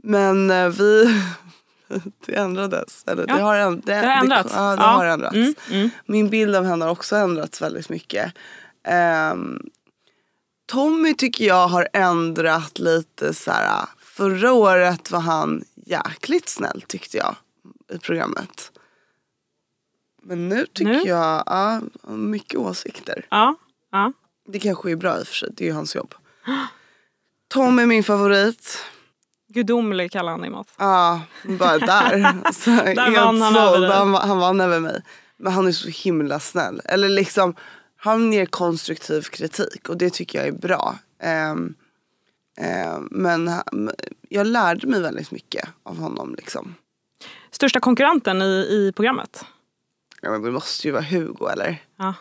men 0.04 0.52
eh, 0.52 0.70
vi... 0.70 1.22
det 2.26 2.36
ändrades. 2.36 3.04
Eller, 3.08 3.26
Ja, 3.28 3.36
det 3.36 3.42
har, 3.42 3.56
änd- 3.56 3.82
det, 3.86 3.94
det 3.94 4.08
har 4.08 4.22
ändrats. 4.24 4.52
Det, 4.52 4.58
ja, 4.58 4.76
det 4.76 4.82
Ja. 4.82 4.88
har 4.88 5.06
ändrats. 5.06 5.36
Mm, 5.36 5.54
mm. 5.72 5.90
Min 6.06 6.30
bild 6.30 6.56
av 6.56 6.66
henne 6.66 6.86
har 6.86 6.92
också 6.92 7.16
ändrats 7.16 7.62
väldigt 7.62 7.90
mycket. 7.90 8.34
Ehm, 8.88 9.62
Tommy 10.66 11.14
tycker 11.14 11.46
jag 11.46 11.68
har 11.68 11.88
ändrat 11.94 12.80
lite 12.80 13.34
så 13.34 13.52
här. 13.52 13.86
Förra 14.00 14.52
året 14.54 15.12
var 15.12 15.20
han 15.20 15.64
jäkligt 15.76 16.50
snäll 16.50 16.82
tyckte 16.88 17.18
jag 17.18 17.36
i 17.94 17.98
programmet. 18.00 18.72
Men 20.24 20.50
nu 20.50 20.66
tycker 20.66 20.92
Nu? 20.92 21.02
jag, 21.06 21.44
ja, 21.46 21.82
mycket 22.08 22.60
åsikter. 22.60 23.26
ja. 23.30 23.56
ja. 23.92 24.14
Det 24.48 24.60
kanske 24.60 24.92
är 24.92 24.96
bra 24.96 25.20
i 25.20 25.24
och 25.24 25.28
för 25.28 25.36
sig, 25.36 25.50
det 25.54 25.64
är 25.64 25.68
ju 25.68 25.74
hans 25.74 25.96
jobb. 25.96 26.14
Tom 27.48 27.80
är 27.80 27.86
min 27.86 28.04
favorit. 28.04 28.78
Gudomlig 29.54 30.12
kallar 30.12 30.32
han 30.32 30.42
dig 30.42 30.50
mat. 30.50 30.68
Ja, 30.78 31.22
bara 31.44 31.78
där. 31.78 32.36
Alltså, 32.44 32.72
helt 32.72 33.18
vann 33.18 33.42
han 33.42 33.56
över 33.56 33.80
dig. 33.80 33.92
han, 33.92 34.14
han 34.14 34.40
vann 34.40 34.62
över 34.62 34.80
mig. 34.80 35.02
Men 35.38 35.54
han 35.54 35.68
är 35.68 35.72
så 35.72 35.90
himla 35.90 36.40
snäll. 36.40 36.82
Eller 36.86 37.10
liksom, 37.10 37.56
han 37.98 38.34
ger 38.34 38.46
konstruktiv 38.46 39.22
kritik 39.22 39.90
och 39.90 39.98
det 39.98 40.10
tycker 40.14 40.40
jag 40.40 40.48
är 40.48 40.52
bra. 40.52 40.98
Ehm, 41.20 41.74
ehm, 42.58 43.08
men 43.12 43.52
jag 44.30 44.48
lärde 44.48 44.88
mig 44.88 45.02
väldigt 45.02 45.32
mycket 45.32 45.70
av 45.84 45.98
honom. 45.98 46.36
Liksom. 46.38 46.76
Största 47.52 47.80
konkurrenten 47.80 48.42
i, 48.42 48.46
i 48.46 48.92
programmet? 48.96 49.46
Ja, 50.22 50.32
men 50.32 50.42
det 50.42 50.52
måste 50.52 50.88
ju 50.88 50.92
vara 50.92 51.04
Hugo 51.04 51.48
eller? 51.48 51.84
Ja. 51.98 52.14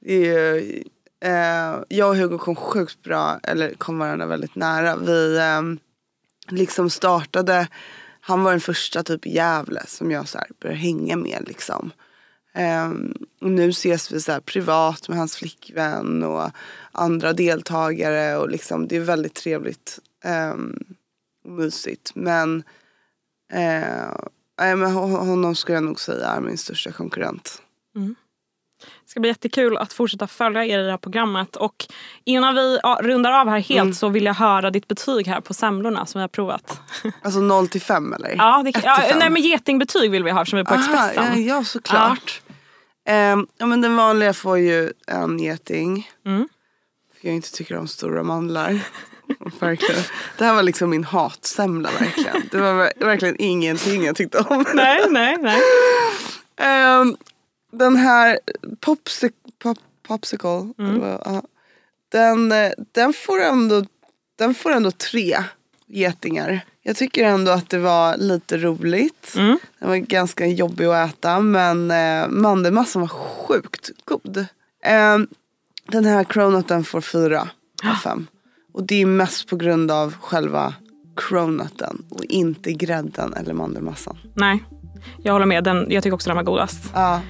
Det 0.00 0.14
är 0.14 0.54
ju, 0.54 0.82
eh, 1.20 1.82
jag 1.88 2.08
och 2.08 2.16
Hugo 2.16 2.38
kom 2.38 2.56
sjukt 2.56 3.02
bra, 3.02 3.40
eller 3.42 3.74
kom 3.74 3.98
varandra 3.98 4.26
väldigt 4.26 4.54
nära. 4.54 4.96
Vi 4.96 5.38
ehm, 5.38 5.78
liksom 6.52 6.90
startade, 6.90 7.68
han 8.20 8.42
var 8.42 8.50
den 8.50 8.60
första 8.60 9.02
typ 9.02 9.26
i 9.26 9.34
Gävle 9.34 9.82
som 9.86 10.10
jag 10.10 10.28
så 10.28 10.38
här 10.38 10.48
började 10.60 10.80
hänga 10.80 11.16
med 11.16 11.44
liksom. 11.46 11.92
Um, 12.88 13.14
och 13.40 13.50
nu 13.50 13.68
ses 13.68 14.12
vi 14.12 14.20
så 14.20 14.32
här 14.32 14.40
privat 14.40 15.08
med 15.08 15.18
hans 15.18 15.36
flickvän 15.36 16.22
och 16.22 16.50
andra 16.92 17.32
deltagare 17.32 18.36
och 18.36 18.50
liksom 18.50 18.88
det 18.88 18.96
är 18.96 19.00
väldigt 19.00 19.34
trevligt 19.34 19.98
um, 20.52 20.78
och 21.44 21.50
mysigt. 21.50 22.14
Men, 22.14 22.56
uh, 23.52 24.16
nej, 24.58 24.76
men 24.76 24.92
honom 24.92 25.54
skulle 25.54 25.76
jag 25.76 25.84
nog 25.84 26.00
säga 26.00 26.26
är 26.26 26.40
min 26.40 26.58
största 26.58 26.92
konkurrent. 26.92 27.62
Mm. 27.96 28.14
Det 29.04 29.10
ska 29.10 29.20
bli 29.20 29.28
jättekul 29.30 29.76
att 29.76 29.92
fortsätta 29.92 30.26
följa 30.26 30.64
er 30.64 30.78
i 30.78 30.82
det 30.82 30.90
här 30.90 30.98
programmet. 30.98 31.56
Och 31.56 31.86
innan 32.24 32.54
vi 32.54 32.78
ja, 32.82 32.98
rundar 33.02 33.32
av 33.32 33.48
här 33.48 33.58
helt 33.60 33.80
Mm. 33.82 33.94
så 33.94 34.08
vill 34.08 34.24
jag 34.24 34.34
höra 34.34 34.70
ditt 34.70 34.88
betyg 34.88 35.26
här 35.26 35.40
på 35.40 35.54
semlorna 35.54 36.06
som 36.06 36.18
vi 36.18 36.22
har 36.22 36.28
provat. 36.28 36.80
Alltså 37.22 37.40
0 37.40 37.68
till 37.68 37.80
5 37.82 38.12
eller? 38.12 38.34
Ja, 38.38 38.62
det, 38.64 38.72
ja, 38.84 38.98
nej 39.18 39.30
men 39.30 39.42
getingbetyg 39.42 40.10
vill 40.10 40.24
vi 40.24 40.30
ha 40.30 40.44
vi 40.52 40.58
är 40.58 40.64
på 40.64 40.74
Expressen. 40.74 41.24
Aha, 41.24 41.34
ja, 41.36 41.56
ja 41.56 41.64
såklart. 41.64 42.40
Ehm, 43.08 43.46
ja 43.58 43.66
men 43.66 43.80
den 43.80 43.96
vanliga 43.96 44.32
får 44.32 44.58
ju 44.58 44.92
en 45.06 45.38
geting. 45.38 46.10
Mm. 46.26 46.48
För 47.20 47.28
jag 47.28 47.34
inte 47.34 47.52
tycker 47.52 47.76
om 47.78 47.88
stora 47.88 48.22
mandlar. 48.22 48.80
verkligen. 49.60 50.02
Det 50.38 50.44
här 50.44 50.54
var 50.54 50.62
liksom 50.62 50.90
min 50.90 51.04
hatsemla 51.04 51.90
verkligen. 52.00 52.48
Det 52.50 52.58
var 52.58 52.72
ver- 52.74 53.04
verkligen 53.04 53.36
ingenting 53.38 54.04
jag 54.04 54.16
tyckte 54.16 54.38
om. 54.38 54.64
Nej, 54.74 55.04
nej, 55.10 55.36
nej. 55.40 55.60
Ehm, 56.60 57.16
den 57.78 57.96
här 57.96 58.38
popsic, 58.80 59.32
pop, 59.62 59.78
popsicle. 60.02 60.72
Mm. 60.78 61.00
ja. 61.00 61.42
den, 62.08 62.52
eh, 62.52 62.70
den, 62.92 63.12
får 63.12 63.42
ändå, 63.42 63.84
den 64.38 64.54
får 64.54 64.70
ändå 64.70 64.90
tre 64.90 65.36
getingar. 65.86 66.60
Jag 66.82 66.96
tycker 66.96 67.24
ändå 67.24 67.52
att 67.52 67.70
det 67.70 67.78
var 67.78 68.16
lite 68.16 68.58
roligt. 68.58 69.34
Mm. 69.36 69.58
Den 69.78 69.88
var 69.88 69.96
ganska 69.96 70.46
jobbig 70.46 70.84
att 70.84 71.10
äta 71.10 71.40
men 71.40 71.90
eh, 71.90 72.28
mandelmassan 72.28 73.02
var 73.02 73.08
sjukt 73.08 73.90
god. 74.04 74.36
Eh, 74.84 75.18
den 75.88 76.04
här 76.04 76.24
cronuten 76.24 76.84
får 76.84 77.00
fyra 77.00 77.48
av 77.84 77.94
fem. 78.04 78.26
Och 78.72 78.82
det 78.82 79.02
är 79.02 79.06
mest 79.06 79.48
på 79.48 79.56
grund 79.56 79.90
av 79.90 80.14
själva 80.14 80.74
cronuten 81.16 82.04
och 82.10 82.24
inte 82.24 82.72
grädden 82.72 83.34
eller 83.34 83.54
mandelmassan. 83.54 84.18
Nej, 84.34 84.64
jag 85.22 85.32
håller 85.32 85.46
med. 85.46 85.64
Den, 85.64 85.86
jag 85.90 86.02
tycker 86.02 86.14
också 86.14 86.28
den 86.28 86.36
var 86.36 86.42
godast. 86.42 86.90
Ja, 86.94 87.20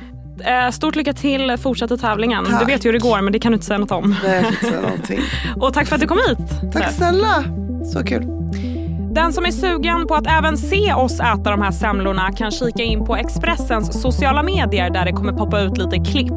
Stort 0.73 0.97
lycka 0.97 1.13
till 1.13 1.57
fortsatt 1.59 2.01
tävlingen. 2.01 2.45
Tack. 2.45 2.61
Du 2.61 2.67
vet 2.67 2.85
ju 2.85 2.89
hur 2.89 2.93
det 2.93 2.99
går 2.99 3.21
men 3.21 3.33
det 3.33 3.39
kan 3.39 3.53
du 3.53 3.57
inte 3.57 3.67
säga 3.67 3.79
något 3.79 3.91
om. 3.91 4.17
är 4.25 4.47
inte 4.49 4.81
någonting. 4.81 5.21
Och 5.57 5.75
tack 5.75 5.87
för 5.89 5.95
att 5.95 6.01
du 6.01 6.07
kom 6.09 6.19
hit. 6.29 6.73
Tack 6.73 6.93
snälla, 6.93 7.45
så 7.93 8.05
kul. 8.05 8.27
Den 9.17 9.33
som 9.33 9.45
är 9.45 9.51
sugen 9.51 10.07
på 10.07 10.15
att 10.15 10.27
även 10.27 10.57
se 10.57 10.95
oss 10.95 11.21
äta 11.21 11.51
de 11.51 11.63
här 11.63 11.71
semlorna 11.71 12.33
kan 12.33 12.51
kika 12.51 12.83
in 12.83 13.05
på 13.05 13.17
Expressens 13.17 14.03
sociala 14.03 14.43
medier 14.43 14.91
där 14.91 15.05
det 15.05 15.13
kommer 15.13 15.33
poppa 15.33 15.61
ut 15.61 15.79
lite 15.79 15.99
klipp. 16.11 16.33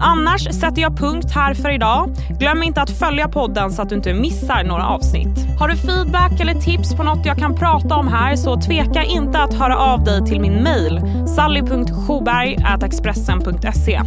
Annars 0.00 0.60
sätter 0.60 0.82
jag 0.82 0.96
punkt 0.96 1.30
här 1.34 1.54
för 1.54 1.74
idag. 1.74 2.10
Glöm 2.38 2.62
inte 2.62 2.82
att 2.82 2.90
följa 2.90 3.28
podden 3.28 3.72
så 3.72 3.82
att 3.82 3.88
du 3.88 3.94
inte 3.94 4.14
missar 4.14 4.64
några 4.64 4.86
avsnitt. 4.86 5.58
Har 5.58 5.68
du 5.68 5.76
feedback 5.76 6.40
eller 6.40 6.54
tips 6.54 6.94
på 6.94 7.02
något 7.02 7.26
jag 7.26 7.38
kan 7.38 7.56
prata 7.56 7.94
om 7.94 8.08
här 8.08 8.36
så 8.36 8.60
tveka 8.60 9.02
inte 9.02 9.38
att 9.38 9.54
höra 9.54 9.78
av 9.78 10.04
dig 10.04 10.26
till 10.26 10.40
min 10.40 10.62
mail 10.62 11.00
sally.sjoberg.expressen.se. 11.36 14.00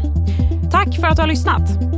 Tack 0.72 0.96
för 0.96 1.08
att 1.08 1.16
du 1.16 1.22
har 1.22 1.28
lyssnat. 1.28 1.98